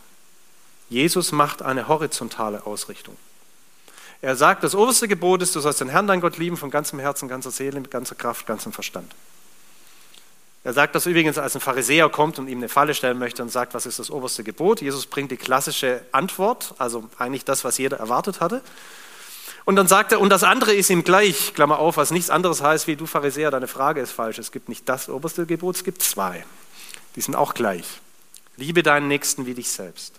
Jesus 0.89 1.33
macht 1.33 1.63
eine 1.63 1.89
horizontale 1.89 2.67
Ausrichtung. 2.67 3.17
Er 4.23 4.37
sagt, 4.37 4.65
das 4.65 4.75
oberste 4.75 5.09
Gebot 5.09 5.41
ist, 5.43 5.55
du 5.55 5.61
sollst 5.61 5.81
den 5.81 5.89
Herrn, 5.89 6.07
dein 6.07 6.21
Gott 6.21 6.37
lieben 6.37 6.57
von 6.57 6.71
ganzem 6.71 6.99
Herzen, 6.99 7.29
ganzer 7.29 7.51
Seele, 7.51 7.81
mit 7.81 7.91
ganzer 7.91 8.15
Kraft, 8.15 8.47
ganzem 8.47 8.73
Verstand. 8.73 9.15
Er 10.63 10.75
sagt 10.75 10.95
das 10.95 11.07
übrigens, 11.07 11.39
als 11.39 11.55
ein 11.55 11.63
Pharisäer 11.63 12.11
kommt 12.11 12.39
und 12.39 12.47
ihm 12.47 12.59
eine 12.59 12.69
Falle 12.69 12.95
stellen 12.95 13.19
möchte 13.19 13.43
und 13.43 13.49
sagt, 13.49 13.73
was 13.73 13.87
ist 13.87 13.99
das 13.99 14.11
oberste 14.11 14.45
Gebot? 14.45 14.83
Jesus 14.83 15.07
bringt 15.07 15.31
die 15.31 15.39
klassische 15.39 16.03
Antwort, 16.13 16.75
also 16.77 17.09
eigentlich 17.19 17.47
das, 17.47 17.65
was 17.65 17.79
jeder 17.79 17.97
erwartet 17.97 18.41
hatte. 18.41 18.61
Und 19.65 19.77
dann 19.77 19.89
sagt 19.89 20.13
er, 20.13 20.21
und 20.21 20.29
das 20.29 20.43
andere 20.43 20.75
ist 20.75 20.91
ihm 20.91 21.03
gleich, 21.03 21.55
Klammer 21.55 21.79
auf, 21.79 21.97
was 21.97 22.11
nichts 22.11 22.29
anderes 22.29 22.61
heißt 22.61 22.89
wie 22.89 22.97
du 22.97 23.07
Pharisäer, 23.07 23.51
deine 23.51 23.69
Frage 23.69 24.01
ist 24.03 24.11
falsch. 24.11 24.39
Es 24.39 24.53
gibt 24.53 24.69
nicht 24.69 24.87
das 24.87 25.09
oberste 25.09 25.47
Gebot, 25.47 25.77
es 25.77 25.85
gibt 25.85 26.03
zwei. 26.03 26.45
Die 27.17 27.21
sind 27.21 27.35
auch 27.35 27.55
gleich. 27.55 28.01
Liebe 28.57 28.83
deinen 28.83 29.09
Nächsten 29.09 29.47
wie 29.47 29.55
dich 29.55 29.71
selbst. 29.71 30.15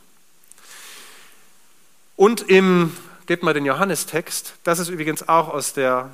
Und 2.16 2.42
im, 2.42 2.96
gebt 3.26 3.44
mal 3.44 3.54
den 3.54 3.66
Johannestext, 3.66 4.54
das 4.64 4.80
ist 4.80 4.90
übrigens 4.90 5.28
auch 5.28 5.48
aus 5.50 5.74
der 5.74 6.12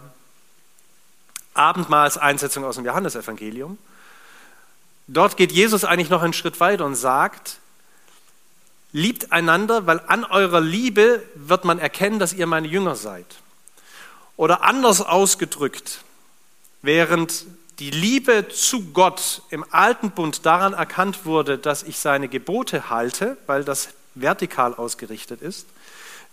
Abendmahlseinsetzung 1.54 2.64
aus 2.64 2.76
dem 2.76 2.86
Johannesevangelium. 2.86 3.78
Dort 5.08 5.38
geht 5.38 5.52
Jesus 5.52 5.84
eigentlich 5.84 6.10
noch 6.10 6.22
einen 6.22 6.34
Schritt 6.34 6.60
weiter 6.60 6.86
und 6.86 6.96
sagt, 6.96 7.60
liebt 8.92 9.32
einander, 9.32 9.86
weil 9.86 10.02
an 10.08 10.24
eurer 10.24 10.62
Liebe 10.62 11.24
wird 11.36 11.66
man 11.66 11.80
erkennen, 11.80 12.20
dass 12.20 12.34
ihr 12.34 12.48
meine 12.48 12.68
Jünger 12.68 12.96
seid. 12.96 13.26
Oder 14.36 14.64
anders 14.64 15.02
ausgedrückt, 15.02 16.02
während 16.82 17.46
die 17.80 17.92
Liebe 17.92 18.48
zu 18.48 18.92
Gott 18.92 19.44
im 19.50 19.64
alten 19.72 20.12
Bund 20.12 20.46
daran 20.46 20.74
erkannt 20.74 21.26
wurde, 21.26 21.58
dass 21.58 21.84
ich 21.84 22.00
seine 22.00 22.28
Gebote 22.28 22.90
halte, 22.90 23.38
weil 23.46 23.64
das 23.64 23.90
vertikal 24.16 24.74
ausgerichtet 24.74 25.42
ist, 25.42 25.68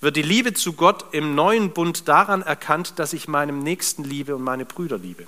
wird 0.01 0.17
die 0.17 0.23
Liebe 0.23 0.55
zu 0.55 0.73
Gott 0.73 1.07
im 1.13 1.35
neuen 1.35 1.71
Bund 1.71 2.09
daran 2.09 2.43
erkannt, 2.43 2.99
dass 2.99 3.13
ich 3.13 3.29
meinem 3.29 3.63
Nächsten 3.63 4.05
liebe 4.05 4.35
und 4.37 4.43
meine 4.43 4.65
Brüder 4.65 4.99
liebe. 4.99 5.27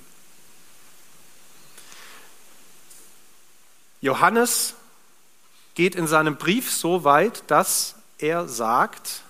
Johannes 4.01 4.75
geht 5.75 5.95
in 5.95 6.07
seinem 6.07 6.37
Brief 6.37 6.71
so 6.71 7.03
weit, 7.03 7.43
dass 7.47 7.95
er 8.17 8.47
sagt, 8.47 9.21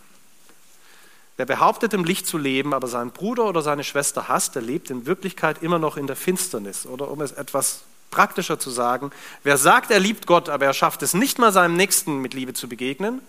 wer 1.37 1.45
behauptet, 1.45 1.93
im 1.93 2.03
Licht 2.03 2.27
zu 2.27 2.37
leben, 2.37 2.73
aber 2.73 2.87
seinen 2.87 3.11
Bruder 3.11 3.45
oder 3.45 3.61
seine 3.61 3.83
Schwester 3.83 4.27
hasst, 4.27 4.55
der 4.55 4.61
lebt 4.61 4.89
in 4.89 5.05
Wirklichkeit 5.05 5.63
immer 5.63 5.79
noch 5.79 5.95
in 5.95 6.07
der 6.07 6.15
Finsternis. 6.15 6.85
Oder 6.85 7.09
um 7.09 7.21
es 7.21 7.31
etwas 7.31 7.81
praktischer 8.11 8.59
zu 8.59 8.69
sagen, 8.69 9.11
wer 9.43 9.57
sagt, 9.57 9.91
er 9.91 9.99
liebt 9.99 10.27
Gott, 10.27 10.49
aber 10.49 10.65
er 10.65 10.73
schafft 10.73 11.03
es 11.03 11.13
nicht 11.13 11.39
mal 11.39 11.51
seinem 11.51 11.75
Nächsten 11.75 12.21
mit 12.21 12.33
Liebe 12.33 12.53
zu 12.53 12.67
begegnen, 12.67 13.21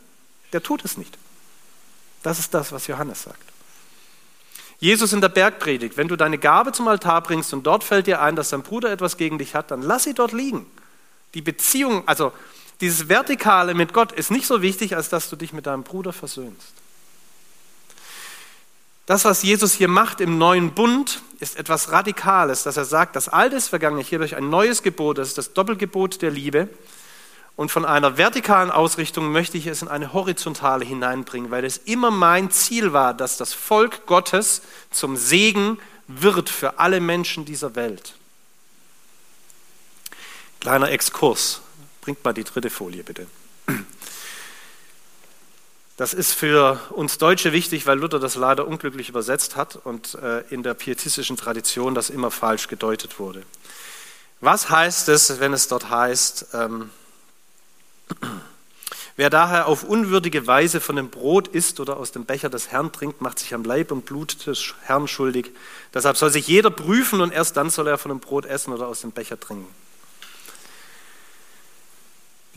der 0.53 0.63
tut 0.63 0.85
es 0.85 0.97
nicht. 0.97 1.19
Das 2.23 2.39
ist 2.39 2.55
das, 2.55 2.73
was 2.73 2.87
Johannes 2.87 3.23
sagt. 3.23 3.43
Jesus 4.81 5.13
in 5.13 5.21
der 5.21 5.29
Bergpredigt, 5.29 5.97
wenn 5.97 6.09
du 6.09 6.17
deine 6.17 6.39
Gabe 6.39 6.73
zum 6.73 6.87
Altar 6.89 7.23
bringst 7.23 7.53
und 7.53 7.67
dort 7.67 7.83
fällt 7.83 8.07
dir 8.07 8.23
ein, 8.23 8.37
dass 8.37 8.51
dein 8.51 8.63
Bruder 8.63 8.91
etwas 8.91 9.17
gegen 9.17 9.39
dich 9.39 9.55
hat, 9.55 9.71
dann 9.71 9.83
lass 9.83 10.05
sie 10.05 10.15
dort 10.15 10.33
liegen. 10.33 10.67
Die 11.35 11.43
Beziehung, 11.43 12.07
also 12.07 12.33
dieses 12.81 13.09
Vertikale 13.09 13.75
mit 13.75 13.93
Gott 13.93 14.13
ist 14.13 14.31
nicht 14.31 14.47
so 14.47 14.63
wichtig, 14.63 14.95
als 14.95 15.09
dass 15.09 15.29
du 15.29 15.37
dich 15.37 15.53
mit 15.53 15.67
deinem 15.67 15.83
Bruder 15.83 16.13
versöhnst. 16.13 16.75
Das, 19.09 19.25
was 19.25 19.43
Jesus 19.43 19.73
hier 19.73 19.89
macht 19.89 20.21
im 20.21 20.37
neuen 20.37 20.75
Bund, 20.75 21.23
ist 21.41 21.57
etwas 21.57 21.93
Radikales, 21.93 22.65
dass 22.65 22.77
er 22.77 22.85
sagt, 22.85 23.17
das 23.17 23.31
Alte 23.31 23.57
ist 23.57 23.69
vergangen, 23.69 24.05
gebe 24.05 24.23
euch 24.23 24.37
ein 24.37 24.51
neues 24.51 24.83
Gebot, 24.83 25.17
das 25.17 25.29
ist 25.29 25.39
das 25.39 25.55
Doppelgebot 25.55 26.21
der 26.21 26.31
Liebe. 26.31 26.69
Und 27.57 27.71
von 27.71 27.87
einer 27.87 28.19
vertikalen 28.19 28.71
Ausrichtung 28.71 29.33
möchte 29.33 29.57
ich 29.57 29.67
es 29.67 29.81
in 29.81 29.89
eine 29.89 30.13
horizontale 30.13 30.85
hineinbringen, 30.85 31.51
weil 31.51 31.65
es 31.65 31.79
immer 31.79 32.11
mein 32.11 32.51
Ziel 32.51 32.93
war, 32.93 33.15
dass 33.15 33.39
das 33.39 33.55
Volk 33.55 34.05
Gottes 34.05 34.61
zum 34.91 35.17
Segen 35.17 35.79
wird 36.07 36.51
für 36.51 36.79
alle 36.79 37.01
Menschen 37.01 37.47
dieser 37.47 37.77
Welt. 37.77 38.15
Kleiner 40.61 40.91
Exkurs. 40.91 41.63
Bringt 42.03 42.23
mal 42.23 42.35
die 42.35 42.45
dritte 42.45 42.69
Folie 42.69 43.05
bitte. 43.05 43.27
Das 45.99 46.15
ist 46.15 46.33
für 46.33 46.79
uns 46.91 47.19
Deutsche 47.19 47.53
wichtig, 47.53 47.89
weil 47.89 47.99
Luther 47.99 48.21
das 48.21 48.37
leider 48.37 48.69
unglücklich 48.69 49.09
übersetzt 49.09 49.57
hat 49.57 49.75
und 49.83 50.15
äh, 50.15 50.43
in 50.49 50.63
der 50.63 50.75
pietistischen 50.75 51.37
Tradition 51.37 51.97
das 51.97 52.09
immer 52.09 52.31
falsch 52.31 52.69
gedeutet 52.69 53.19
wurde. 53.19 53.43
Was 54.41 54.71
heißt 54.71 55.09
es, 55.09 55.41
wenn 55.41 55.53
es 55.53 55.67
dort 55.67 55.91
heißt, 55.91 56.55
ähm, 56.55 56.91
wer 59.17 59.29
daher 59.29 59.67
auf 59.67 59.83
unwürdige 59.83 60.47
Weise 60.47 60.81
von 60.81 60.95
dem 60.95 61.11
Brot 61.11 61.49
isst 61.49 61.81
oder 61.81 61.97
aus 61.97 62.13
dem 62.13 62.27
Becher 62.27 62.49
des 62.49 62.69
Herrn 62.69 62.93
trinkt, 62.93 63.21
macht 63.21 63.41
sich 63.41 63.53
am 63.53 63.65
Leib 63.65 63.91
und 63.91 64.05
Blut 64.05 64.47
des 64.47 64.75
Herrn 64.83 65.09
schuldig. 65.09 65.51
Deshalb 65.93 66.17
soll 66.17 66.31
sich 66.31 66.47
jeder 66.47 66.71
prüfen 66.71 67.21
und 67.21 67.33
erst 67.33 67.57
dann 67.57 67.71
soll 67.71 67.89
er 67.89 67.99
von 67.99 68.11
dem 68.11 68.21
Brot 68.21 68.47
essen 68.47 68.73
oder 68.73 68.87
aus 68.87 69.01
dem 69.01 69.11
Becher 69.11 69.41
trinken. 69.41 69.67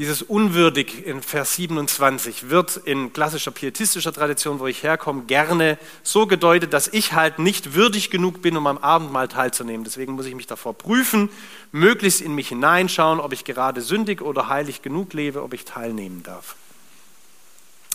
Dieses 0.02 0.24
unwürdig 0.24 1.06
in 1.06 1.22
Vers 1.22 1.54
27 1.58 2.50
wird 2.50 2.76
in 2.76 3.14
klassischer 3.14 3.52
pietistischer 3.52 4.12
Tradition, 4.12 4.60
wo 4.60 4.66
ich 4.66 4.82
herkomme, 4.82 5.26
gerne 5.26 5.78
so 6.02 6.26
gedeutet, 6.26 6.74
dass 6.74 6.88
ich 6.88 7.14
halt 7.14 7.38
nicht 7.38 7.76
würdig 7.76 8.10
genug 8.10 8.42
bin, 8.42 8.58
um 8.58 8.66
am 8.66 8.80
Abendmahl 8.80 9.28
teilzunehmen. 9.28 9.84
Deswegen 9.84 10.14
muss 10.14 10.26
ich 10.26 10.34
mich 10.34 10.48
davor 10.48 10.74
prüfen, 10.74 11.30
möglichst 11.72 12.20
in 12.20 12.34
mich 12.34 12.50
hineinschauen, 12.50 13.20
ob 13.20 13.32
ich 13.32 13.44
gerade 13.44 13.82
sündig 13.82 14.24
oder 14.24 14.50
heilig 14.50 14.82
genug 14.82 15.14
lebe, 15.14 15.44
ob 15.44 15.54
ich 15.54 15.66
teilnehmen 15.66 16.24
darf. 16.24 16.56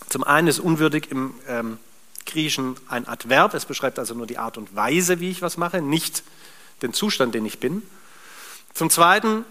Zum 0.09 0.23
einen 0.23 0.47
ist 0.47 0.61
unwürdig 0.61 1.11
im 1.11 1.35
ähm, 1.49 1.79
Griechischen 2.25 2.77
ein 2.87 3.09
Adverb, 3.09 3.53
es 3.55 3.65
beschreibt 3.65 3.99
also 3.99 4.15
nur 4.15 4.29
die 4.29 4.39
Art 4.39 4.59
und 4.59 4.77
Weise, 4.77 5.19
wie 5.19 5.33
ich 5.33 5.43
was 5.43 5.57
mache, 5.57 5.83
nicht 5.83 6.23
den 6.83 6.93
Zustand, 6.93 7.35
den 7.35 7.45
ich 7.45 7.59
bin. 7.59 7.83
Zum 8.75 8.91
Zweiten 8.91 9.45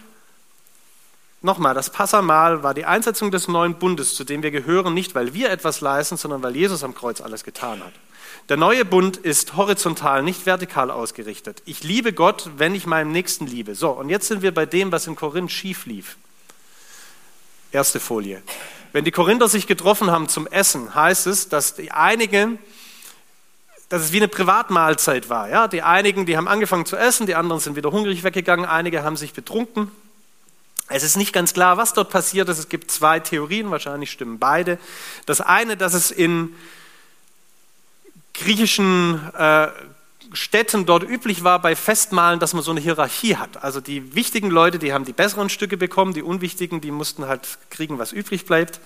Nochmal, 1.41 1.73
das 1.75 1.89
Passamal 1.91 2.63
war 2.63 2.73
die 2.73 2.85
Einsetzung 2.85 3.29
des 3.29 3.47
neuen 3.47 3.75
Bundes, 3.75 4.15
zu 4.15 4.23
dem 4.23 4.41
wir 4.41 4.51
gehören, 4.51 4.93
nicht 4.93 5.13
weil 5.15 5.33
wir 5.33 5.51
etwas 5.51 5.81
leisten, 5.81 6.17
sondern 6.17 6.41
weil 6.41 6.55
Jesus 6.55 6.83
am 6.83 6.95
Kreuz 6.95 7.21
alles 7.21 7.43
getan 7.43 7.83
hat. 7.83 7.93
Der 8.49 8.57
neue 8.57 8.85
Bund 8.85 9.17
ist 9.17 9.55
horizontal, 9.55 10.21
nicht 10.21 10.45
vertikal 10.45 10.91
ausgerichtet. 10.91 11.63
Ich 11.65 11.83
liebe 11.83 12.13
Gott, 12.13 12.51
wenn 12.57 12.75
ich 12.75 12.85
meinem 12.85 13.11
Nächsten 13.11 13.47
liebe. 13.47 13.73
So, 13.73 13.89
und 13.89 14.09
jetzt 14.09 14.27
sind 14.27 14.43
wir 14.43 14.53
bei 14.53 14.67
dem, 14.67 14.91
was 14.91 15.07
in 15.07 15.15
Korinth 15.15 15.51
schief 15.51 15.85
lief. 15.87 16.17
Erste 17.71 17.99
Folie. 17.99 18.41
Wenn 18.93 19.03
die 19.03 19.11
Korinther 19.11 19.49
sich 19.49 19.67
getroffen 19.67 20.11
haben 20.11 20.29
zum 20.29 20.47
Essen, 20.47 20.93
heißt 20.93 21.27
es, 21.27 21.49
dass 21.49 21.75
die 21.75 21.91
einigen, 21.91 22.59
dass 23.89 24.03
es 24.03 24.11
wie 24.11 24.17
eine 24.17 24.27
Privatmahlzeit 24.27 25.27
war. 25.29 25.49
Ja? 25.49 25.67
Die 25.67 25.81
einigen, 25.81 26.25
die 26.25 26.37
haben 26.37 26.47
angefangen 26.47 26.85
zu 26.85 26.95
essen, 26.95 27.25
die 27.25 27.35
anderen 27.35 27.59
sind 27.59 27.75
wieder 27.75 27.91
hungrig 27.91 28.23
weggegangen, 28.23 28.65
einige 28.65 29.03
haben 29.03 29.17
sich 29.17 29.33
betrunken. 29.33 29.91
Es 30.87 31.03
ist 31.03 31.17
nicht 31.17 31.33
ganz 31.33 31.53
klar, 31.53 31.77
was 31.77 31.93
dort 31.93 32.11
passiert 32.11 32.47
ist. 32.49 32.59
Es 32.59 32.69
gibt 32.69 32.91
zwei 32.91 33.19
Theorien, 33.19 33.71
wahrscheinlich 33.71 34.11
stimmen 34.11 34.37
beide. 34.37 34.77
Das 35.25 35.41
eine, 35.41 35.77
dass 35.77 35.93
es 35.93 36.11
in 36.11 36.55
griechischen 38.33 39.19
äh, 39.35 39.69
Städten 40.33 40.85
dort 40.85 41.03
üblich 41.03 41.43
war 41.43 41.59
bei 41.59 41.75
Festmahlen, 41.75 42.39
dass 42.39 42.53
man 42.53 42.63
so 42.63 42.71
eine 42.71 42.81
Hierarchie 42.81 43.37
hat. 43.37 43.63
Also 43.63 43.79
die 43.81 44.15
wichtigen 44.15 44.49
Leute, 44.49 44.79
die 44.79 44.93
haben 44.93 45.05
die 45.05 45.13
besseren 45.13 45.49
Stücke 45.49 45.77
bekommen, 45.77 46.13
die 46.13 46.23
unwichtigen, 46.23 46.81
die 46.81 46.91
mussten 46.91 47.25
halt 47.25 47.57
kriegen, 47.69 47.97
was 47.97 48.11
übrig 48.11 48.45
bleibt. 48.45 48.79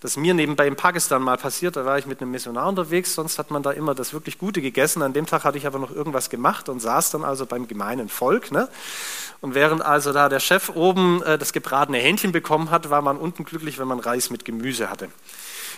Das 0.00 0.16
mir 0.16 0.32
nebenbei 0.32 0.68
in 0.68 0.76
Pakistan 0.76 1.22
mal 1.22 1.36
passiert, 1.38 1.74
da 1.74 1.84
war 1.84 1.98
ich 1.98 2.06
mit 2.06 2.20
einem 2.20 2.30
Missionar 2.30 2.68
unterwegs, 2.68 3.14
sonst 3.14 3.36
hat 3.38 3.50
man 3.50 3.64
da 3.64 3.72
immer 3.72 3.96
das 3.96 4.12
wirklich 4.12 4.38
Gute 4.38 4.62
gegessen. 4.62 5.02
An 5.02 5.12
dem 5.12 5.26
Tag 5.26 5.42
hatte 5.42 5.58
ich 5.58 5.66
aber 5.66 5.80
noch 5.80 5.90
irgendwas 5.90 6.30
gemacht 6.30 6.68
und 6.68 6.78
saß 6.78 7.10
dann 7.10 7.24
also 7.24 7.46
beim 7.46 7.66
gemeinen 7.66 8.08
Volk. 8.08 8.52
Ne? 8.52 8.68
Und 9.40 9.56
während 9.56 9.82
also 9.82 10.12
da 10.12 10.28
der 10.28 10.38
Chef 10.38 10.70
oben 10.74 11.20
äh, 11.24 11.36
das 11.36 11.52
gebratene 11.52 11.98
Hähnchen 11.98 12.30
bekommen 12.30 12.70
hat, 12.70 12.90
war 12.90 13.02
man 13.02 13.16
unten 13.16 13.44
glücklich, 13.44 13.80
wenn 13.80 13.88
man 13.88 13.98
Reis 13.98 14.30
mit 14.30 14.44
Gemüse 14.44 14.88
hatte. 14.88 15.08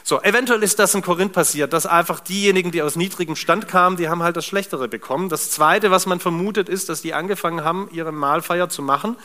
So, 0.03 0.21
eventuell 0.23 0.63
ist 0.63 0.79
das 0.79 0.95
in 0.95 1.03
Korinth 1.03 1.33
passiert, 1.33 1.73
dass 1.73 1.87
einfach 1.87 2.21
diejenigen, 2.21 2.71
die 2.71 2.83
aus 2.83 2.97
niedrigem 2.97 3.37
Stand 3.37 3.69
kamen, 3.69 3.97
die 3.97 4.09
haben 4.09 4.23
halt 4.23 4.37
das 4.37 4.47
Schlechtere 4.47 4.89
bekommen. 4.89 5.29
Das 5.29 5.51
Zweite, 5.51 5.91
was 5.91 6.07
man 6.07 6.21
vermutet, 6.21 6.69
ist, 6.69 6.89
dass 6.89 7.03
die 7.03 7.15
angefangen 7.15 7.65
haben, 7.65 7.89
ihre 7.93 8.13
Mahlfeier 8.13 8.69
zu 8.69 8.83
machen, 8.83 9.17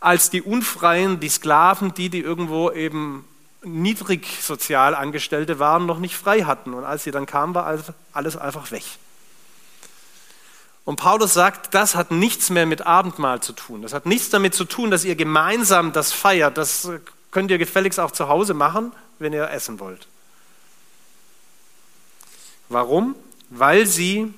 als 0.00 0.30
die 0.30 0.42
Unfreien, 0.42 1.20
die 1.20 1.28
Sklaven, 1.28 1.94
die, 1.94 2.08
die 2.08 2.20
irgendwo 2.20 2.70
eben 2.70 3.24
niedrig 3.62 4.26
sozial 4.42 4.94
Angestellte 4.94 5.58
waren, 5.58 5.86
noch 5.86 5.98
nicht 5.98 6.16
frei 6.16 6.42
hatten. 6.42 6.74
Und 6.74 6.84
als 6.84 7.04
sie 7.04 7.10
dann 7.10 7.26
kamen, 7.26 7.54
war 7.54 7.78
alles 8.12 8.36
einfach 8.36 8.70
weg. 8.70 8.84
Und 10.84 10.96
Paulus 10.96 11.34
sagt, 11.34 11.74
das 11.74 11.94
hat 11.94 12.10
nichts 12.10 12.48
mehr 12.48 12.64
mit 12.64 12.86
Abendmahl 12.86 13.42
zu 13.42 13.52
tun. 13.52 13.82
Das 13.82 13.92
hat 13.92 14.06
nichts 14.06 14.30
damit 14.30 14.54
zu 14.54 14.64
tun, 14.64 14.90
dass 14.90 15.04
ihr 15.04 15.16
gemeinsam 15.16 15.92
das 15.92 16.12
feiert. 16.12 16.56
Das 16.56 16.88
könnt 17.30 17.50
ihr 17.50 17.58
gefälligst 17.58 18.00
auch 18.00 18.10
zu 18.10 18.28
Hause 18.28 18.54
machen, 18.54 18.92
wenn 19.18 19.34
ihr 19.34 19.50
essen 19.50 19.80
wollt. 19.80 20.06
Warum? 22.70 23.16
Weil 23.50 23.86
sie, 23.86 24.32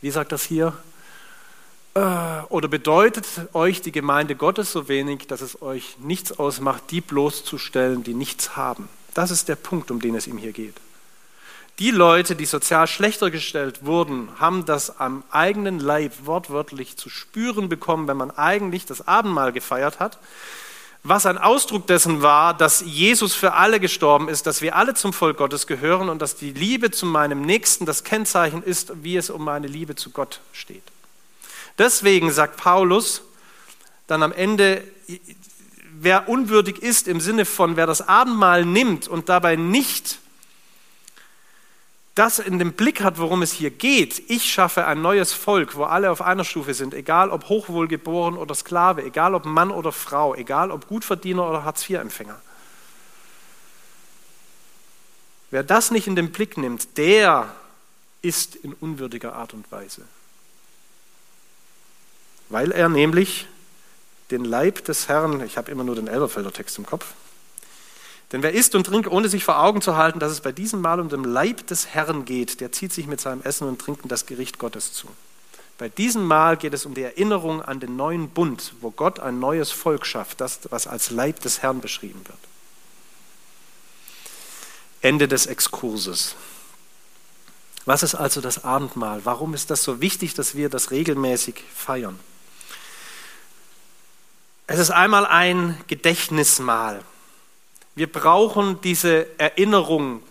wie 0.00 0.10
sagt 0.10 0.32
das 0.32 0.42
hier, 0.42 0.76
oder 1.94 2.68
bedeutet 2.68 3.26
euch 3.52 3.82
die 3.82 3.92
Gemeinde 3.92 4.34
Gottes 4.34 4.72
so 4.72 4.88
wenig, 4.88 5.26
dass 5.26 5.42
es 5.42 5.60
euch 5.60 5.96
nichts 5.98 6.38
ausmacht, 6.38 6.84
die 6.90 7.00
bloßzustellen, 7.00 8.02
die 8.02 8.14
nichts 8.14 8.56
haben? 8.56 8.88
Das 9.14 9.30
ist 9.30 9.48
der 9.48 9.56
Punkt, 9.56 9.90
um 9.90 10.00
den 10.00 10.14
es 10.14 10.26
ihm 10.26 10.38
hier 10.38 10.52
geht. 10.52 10.74
Die 11.78 11.90
Leute, 11.90 12.36
die 12.36 12.44
sozial 12.44 12.86
schlechter 12.86 13.30
gestellt 13.30 13.84
wurden, 13.84 14.28
haben 14.38 14.64
das 14.66 15.00
am 15.00 15.24
eigenen 15.30 15.80
Leib 15.80 16.12
wortwörtlich 16.24 16.96
zu 16.96 17.08
spüren 17.08 17.68
bekommen, 17.68 18.08
wenn 18.08 18.16
man 18.16 18.30
eigentlich 18.30 18.86
das 18.86 19.06
Abendmahl 19.08 19.52
gefeiert 19.52 19.98
hat, 19.98 20.18
was 21.02 21.26
ein 21.26 21.38
Ausdruck 21.38 21.86
dessen 21.86 22.22
war, 22.22 22.54
dass 22.54 22.82
Jesus 22.82 23.34
für 23.34 23.54
alle 23.54 23.80
gestorben 23.80 24.28
ist, 24.28 24.46
dass 24.46 24.62
wir 24.62 24.76
alle 24.76 24.94
zum 24.94 25.12
Volk 25.12 25.38
Gottes 25.38 25.66
gehören 25.66 26.08
und 26.08 26.22
dass 26.22 26.36
die 26.36 26.52
Liebe 26.52 26.90
zu 26.90 27.06
meinem 27.06 27.42
Nächsten 27.42 27.86
das 27.86 28.04
Kennzeichen 28.04 28.62
ist, 28.62 28.92
wie 29.02 29.16
es 29.16 29.28
um 29.28 29.42
meine 29.42 29.66
Liebe 29.66 29.96
zu 29.96 30.10
Gott 30.10 30.40
steht. 30.52 30.84
Deswegen 31.78 32.30
sagt 32.30 32.56
Paulus 32.56 33.22
dann 34.06 34.22
am 34.22 34.32
Ende, 34.32 34.84
wer 35.92 36.28
unwürdig 36.28 36.82
ist 36.82 37.08
im 37.08 37.20
Sinne 37.20 37.44
von, 37.44 37.76
wer 37.76 37.86
das 37.86 38.06
Abendmahl 38.06 38.64
nimmt 38.64 39.08
und 39.08 39.28
dabei 39.28 39.56
nicht 39.56 40.18
das 42.14 42.38
in 42.38 42.58
dem 42.58 42.74
Blick 42.74 43.02
hat, 43.02 43.18
worum 43.18 43.40
es 43.40 43.52
hier 43.52 43.70
geht, 43.70 44.22
ich 44.28 44.52
schaffe 44.52 44.84
ein 44.84 45.00
neues 45.00 45.32
Volk, 45.32 45.76
wo 45.76 45.84
alle 45.84 46.10
auf 46.10 46.20
einer 46.20 46.44
Stufe 46.44 46.74
sind, 46.74 46.92
egal 46.92 47.30
ob 47.30 47.48
hochwohlgeboren 47.48 48.36
oder 48.36 48.54
Sklave, 48.54 49.02
egal 49.02 49.34
ob 49.34 49.46
Mann 49.46 49.70
oder 49.70 49.92
Frau, 49.92 50.34
egal 50.34 50.70
ob 50.70 50.88
Gutverdiener 50.88 51.48
oder 51.48 51.64
Hartz-IV-Empfänger. 51.64 52.38
Wer 55.50 55.62
das 55.62 55.90
nicht 55.90 56.06
in 56.06 56.16
den 56.16 56.32
Blick 56.32 56.58
nimmt, 56.58 56.98
der 56.98 57.54
ist 58.20 58.56
in 58.56 58.74
unwürdiger 58.74 59.34
Art 59.34 59.54
und 59.54 59.70
Weise 59.72 60.02
weil 62.52 62.70
er 62.70 62.88
nämlich 62.88 63.46
den 64.30 64.44
Leib 64.44 64.84
des 64.84 65.08
Herrn, 65.08 65.44
ich 65.44 65.56
habe 65.56 65.70
immer 65.70 65.84
nur 65.84 65.96
den 65.96 66.06
Elberfelder 66.06 66.52
Text 66.52 66.78
im 66.78 66.86
Kopf, 66.86 67.06
denn 68.30 68.42
wer 68.42 68.52
isst 68.52 68.74
und 68.74 68.84
trinkt, 68.84 69.10
ohne 69.10 69.28
sich 69.28 69.44
vor 69.44 69.62
Augen 69.62 69.82
zu 69.82 69.96
halten, 69.96 70.18
dass 70.18 70.32
es 70.32 70.40
bei 70.40 70.52
diesem 70.52 70.80
Mal 70.80 71.00
um 71.00 71.08
den 71.08 71.24
Leib 71.24 71.66
des 71.66 71.88
Herrn 71.88 72.24
geht, 72.24 72.60
der 72.60 72.70
zieht 72.72 72.92
sich 72.92 73.06
mit 73.06 73.20
seinem 73.20 73.42
Essen 73.42 73.68
und 73.68 73.80
Trinken 73.80 74.08
das 74.08 74.26
Gericht 74.26 74.58
Gottes 74.58 74.92
zu. 74.92 75.08
Bei 75.78 75.88
diesem 75.88 76.26
Mal 76.26 76.56
geht 76.56 76.74
es 76.74 76.86
um 76.86 76.94
die 76.94 77.02
Erinnerung 77.02 77.60
an 77.60 77.80
den 77.80 77.96
neuen 77.96 78.28
Bund, 78.28 78.74
wo 78.80 78.90
Gott 78.90 79.18
ein 79.18 79.38
neues 79.38 79.70
Volk 79.70 80.06
schafft, 80.06 80.40
das, 80.40 80.60
was 80.70 80.86
als 80.86 81.10
Leib 81.10 81.40
des 81.40 81.62
Herrn 81.62 81.80
beschrieben 81.80 82.20
wird. 82.26 82.38
Ende 85.00 85.26
des 85.26 85.46
Exkurses. 85.46 86.36
Was 87.84 88.02
ist 88.02 88.14
also 88.14 88.40
das 88.40 88.62
Abendmahl? 88.62 89.24
Warum 89.24 89.54
ist 89.54 89.70
das 89.70 89.82
so 89.82 90.00
wichtig, 90.00 90.34
dass 90.34 90.54
wir 90.54 90.68
das 90.68 90.90
regelmäßig 90.90 91.64
feiern? 91.74 92.18
Es 94.66 94.78
ist 94.78 94.90
einmal 94.90 95.26
ein 95.26 95.78
Gedächtnismahl. 95.88 97.02
Wir 97.94 98.10
brauchen 98.10 98.80
diese 98.80 99.26
Erinnerung, 99.38 100.22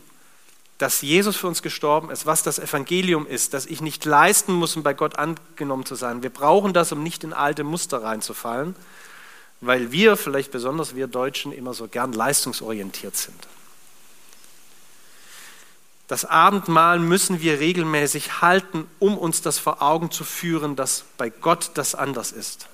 dass 0.78 1.02
Jesus 1.02 1.38
für 1.38 1.48
uns 1.48 1.62
gestorben 1.62 2.10
ist, 2.10 2.26
was 2.26 2.42
das 2.42 2.58
Evangelium 2.58 3.28
ist, 3.28 3.54
dass 3.54 3.68
ich 3.68 3.82
nicht 3.82 4.04
leisten 4.04 4.54
muss, 4.54 4.76
um 4.76 4.82
bei 4.82 4.96
Gott 4.96 5.18
angenommen 5.18 5.86
zu 5.86 5.94
sein. 5.94 6.24
Wir 6.24 6.32
brauchen 6.32 6.74
das, 6.74 6.92
um 6.92 7.04
nicht 7.04 7.24
in 7.24 7.34
alte 7.34 7.64
Muster 7.64 8.02
reinzufallen, 8.02 8.76
weil 9.60 9.92
wir, 9.92 10.18
vielleicht 10.18 10.52
besonders 10.52 10.96
wir 10.96 11.06
Deutschen, 11.06 11.52
immer 11.52 11.76
so 11.76 11.88
gern 11.88 12.14
leistungsorientiert 12.14 13.16
sind. 13.16 13.48
Das 16.08 16.26
Abendmahl 16.26 16.98
müssen 16.98 17.42
wir 17.42 17.60
regelmäßig 17.60 18.42
halten, 18.42 18.88
um 18.98 19.18
uns 19.18 19.44
das 19.44 19.60
vor 19.60 19.84
Augen 19.84 20.10
zu 20.10 20.24
führen, 20.24 20.76
dass 20.76 21.06
bei 21.18 21.30
Gott 21.30 21.72
das 21.76 21.94
anders 21.94 22.32
ist. 22.32 22.68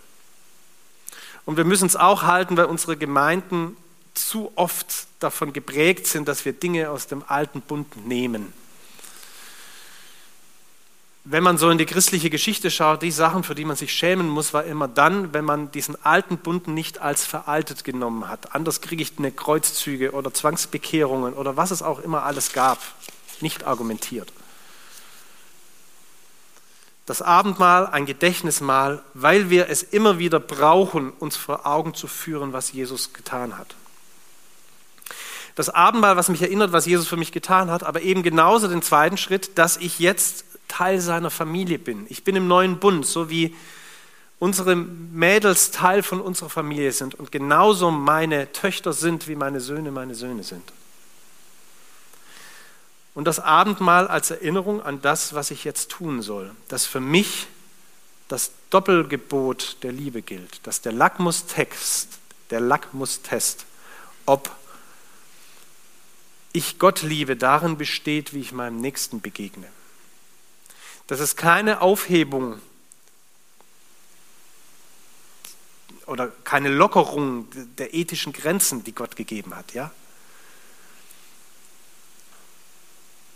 Und 1.47 1.55
wir 1.55 1.63
müssen 1.63 1.85
es 1.85 1.95
auch 1.95 2.23
halten, 2.23 2.57
weil 2.57 2.65
unsere 2.65 2.97
Gemeinden 2.97 3.77
zu 4.13 4.51
oft 4.55 5.07
davon 5.19 5.53
geprägt 5.53 6.05
sind, 6.05 6.27
dass 6.27 6.43
wir 6.43 6.51
Dinge 6.51 6.89
aus 6.89 7.07
dem 7.07 7.23
alten 7.25 7.61
Bund 7.61 8.05
nehmen. 8.05 8.51
Wenn 11.23 11.43
man 11.43 11.57
so 11.57 11.69
in 11.69 11.77
die 11.77 11.85
christliche 11.85 12.29
Geschichte 12.29 12.69
schaut, 12.69 13.01
die 13.01 13.11
Sachen, 13.11 13.43
für 13.43 13.55
die 13.55 13.63
man 13.63 13.77
sich 13.77 13.93
schämen 13.93 14.27
muss, 14.27 14.53
war 14.53 14.65
immer 14.65 14.89
dann, 14.89 15.33
wenn 15.33 15.45
man 15.45 15.71
diesen 15.71 15.95
alten 16.03 16.37
Bund 16.37 16.67
nicht 16.67 16.99
als 16.99 17.25
veraltet 17.25 17.85
genommen 17.85 18.27
hat. 18.27 18.53
Anders 18.53 18.81
kriege 18.81 19.01
ich 19.01 19.13
eine 19.17 19.31
Kreuzzüge 19.31 20.11
oder 20.11 20.33
Zwangsbekehrungen 20.33 21.33
oder 21.33 21.55
was 21.55 21.71
es 21.71 21.81
auch 21.81 21.99
immer 21.99 22.23
alles 22.23 22.51
gab, 22.51 22.79
nicht 23.39 23.63
argumentiert 23.65 24.33
das 27.07 27.21
Abendmahl 27.21 27.87
ein 27.87 28.05
Gedächtnismahl, 28.05 29.01
weil 29.13 29.49
wir 29.49 29.69
es 29.69 29.81
immer 29.81 30.19
wieder 30.19 30.41
brauchen, 30.41 31.11
uns 31.11 31.37
vor 31.37 31.65
Augen 31.65 31.93
zu 31.93 32.05
führen, 32.05 32.51
was 32.51 32.73
Jesus 32.73 33.13
getan 33.13 33.57
hat. 33.57 33.75
Das 35.55 35.69
Abendmahl, 35.69 36.17
was 36.17 36.27
mich 36.27 36.41
erinnert, 36.41 36.73
was 36.73 36.85
Jesus 36.85 37.07
für 37.07 37.15
mich 37.15 37.31
getan 37.31 37.71
hat, 37.71 37.83
aber 37.83 38.01
eben 38.01 38.23
genauso 38.23 38.67
den 38.67 38.81
zweiten 38.81 39.17
Schritt, 39.17 39.57
dass 39.57 39.77
ich 39.77 39.99
jetzt 39.99 40.43
Teil 40.67 40.99
seiner 40.99 41.31
Familie 41.31 41.79
bin. 41.79 42.05
Ich 42.09 42.25
bin 42.25 42.35
im 42.35 42.47
neuen 42.47 42.77
Bund, 42.77 43.05
so 43.05 43.29
wie 43.29 43.55
unsere 44.37 44.75
Mädels 44.75 45.71
Teil 45.71 46.03
von 46.03 46.19
unserer 46.19 46.49
Familie 46.49 46.91
sind 46.91 47.15
und 47.15 47.31
genauso 47.31 47.89
meine 47.89 48.51
Töchter 48.51 48.91
sind, 48.91 49.29
wie 49.29 49.37
meine 49.37 49.61
Söhne 49.61 49.91
meine 49.91 50.13
Söhne 50.13 50.43
sind. 50.43 50.73
Und 53.17 53.25
das 53.25 53.39
Abendmahl 53.39 54.07
als 54.07 54.29
Erinnerung 54.29 54.79
an 54.79 55.01
das, 55.01 55.33
was 55.33 55.49
ich 55.49 55.63
jetzt 55.63 55.89
tun 55.89 56.21
soll, 56.21 56.55
das 56.67 56.85
für 56.85 56.99
mich 56.99 57.47
das 58.27 58.51
Doppelgebot 58.69 59.77
der 59.81 59.91
Liebe 59.91 60.21
gilt, 60.21 60.59
dass 60.67 60.81
der 60.81 60.91
Lackmustext, 60.91 62.09
der 62.51 62.59
Lackmustest, 62.59 63.65
ob 64.27 64.55
ich 66.53 66.77
Gott 66.77 67.01
liebe, 67.01 67.35
darin 67.35 67.79
besteht, 67.79 68.35
wie 68.35 68.39
ich 68.41 68.51
meinem 68.51 68.79
Nächsten 68.81 69.19
begegne. 69.19 69.67
Das 71.07 71.19
ist 71.19 71.37
keine 71.37 71.81
Aufhebung 71.81 72.61
oder 76.05 76.27
keine 76.43 76.69
Lockerung 76.69 77.47
der 77.79 77.95
ethischen 77.95 78.31
Grenzen, 78.31 78.83
die 78.83 78.93
Gott 78.93 79.15
gegeben 79.15 79.55
hat, 79.55 79.73
ja? 79.73 79.89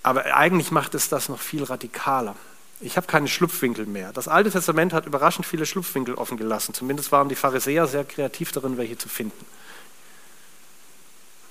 Aber 0.04 0.26
eigentlich 0.36 0.72
macht 0.72 0.96
es 0.96 1.10
das 1.10 1.30
noch 1.30 1.40
viel 1.40 1.64
radikaler. 1.64 2.36
Ich 2.80 2.98
habe 2.98 3.06
keine 3.06 3.28
Schlupfwinkel 3.28 3.86
mehr. 3.86 4.12
Das 4.12 4.28
Alte 4.28 4.50
Testament 4.50 4.92
hat 4.94 5.06
überraschend 5.06 5.46
viele 5.46 5.68
Schlupfwinkel 5.68 6.16
offen 6.16 6.38
gelassen. 6.38 6.74
Zumindest 6.74 7.12
waren 7.12 7.30
die 7.30 7.36
Pharisäer 7.36 7.86
sehr 7.88 8.04
kreativ 8.04 8.52
darin, 8.52 8.78
welche 8.78 8.98
zu 8.98 9.08
finden. 9.08 9.46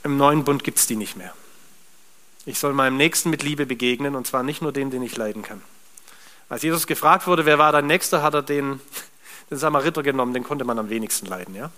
Im 0.03 0.17
neuen 0.17 0.45
Bund 0.45 0.65
gibt 0.65 0.79
es 0.79 0.87
die 0.87 0.97
nicht 0.97 1.17
mehr. 1.17 1.33
Ich 2.47 2.59
soll 2.59 2.73
meinem 2.73 2.97
Nächsten 2.97 3.31
mit 3.31 3.43
Liebe 3.43 3.67
begegnen 3.67 4.17
und 4.17 4.27
zwar 4.27 4.43
nicht 4.43 4.63
nur 4.63 4.73
dem, 4.73 4.91
den 4.91 5.03
ich 5.03 5.17
leiden 5.17 5.43
kann. 5.43 5.63
Als 6.49 6.63
Jesus 6.63 6.89
gefragt 6.89 7.29
wurde, 7.29 7.47
wer 7.47 7.59
war 7.59 7.71
dein 7.71 7.87
Nächster, 7.87 8.23
hat 8.23 8.35
er 8.35 8.43
den, 8.43 8.81
den 9.51 9.59
Samariter 9.59 10.03
genommen, 10.03 10.35
den 10.35 10.43
konnte 10.43 10.65
man 10.65 10.79
am 10.79 10.91
wenigsten 10.91 11.27
leiden. 11.27 11.55
Ja? 11.55 11.71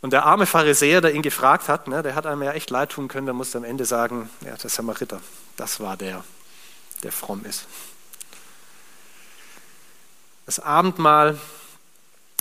Und 0.00 0.12
der 0.12 0.24
arme 0.24 0.46
Pharisäer, 0.46 1.00
der 1.00 1.14
ihn 1.14 1.22
gefragt 1.22 1.68
hat, 1.68 1.88
ne, 1.88 2.02
der 2.02 2.14
hat 2.14 2.26
einem 2.26 2.42
ja 2.42 2.52
echt 2.52 2.70
leid 2.70 2.90
tun 2.90 3.08
können, 3.08 3.26
der 3.26 3.34
musste 3.34 3.58
am 3.58 3.64
Ende 3.64 3.84
sagen, 3.84 4.30
ja, 4.44 4.54
der 4.56 4.70
Samariter, 4.70 5.20
das 5.56 5.80
war 5.80 5.96
der, 5.96 6.22
der 7.02 7.10
fromm 7.10 7.44
ist. 7.44 7.66
Das 10.46 10.60
Abendmahl, 10.60 11.38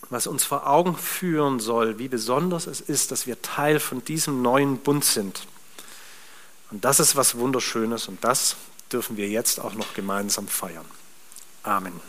was 0.10 0.28
uns 0.28 0.44
vor 0.44 0.68
Augen 0.68 0.96
führen 0.96 1.60
soll, 1.60 1.98
wie 1.98 2.08
besonders 2.08 2.68
es 2.68 2.80
ist, 2.80 3.12
dass 3.12 3.26
wir 3.26 3.42
Teil 3.42 3.80
von 3.80 4.06
diesem 4.06 4.42
neuen 4.42 4.78
Bund 4.78 5.04
sind. 5.04 5.48
Und 6.70 6.86
das 6.86 7.00
ist 7.00 7.16
was 7.16 7.38
Wunderschönes 7.38 8.08
und 8.08 8.24
das 8.24 8.56
dürfen 8.92 9.18
wir 9.18 9.28
jetzt 9.28 9.60
auch 9.60 9.74
noch 9.74 9.94
gemeinsam 9.94 10.48
feiern. 10.48 10.86
Amen. 11.64 12.00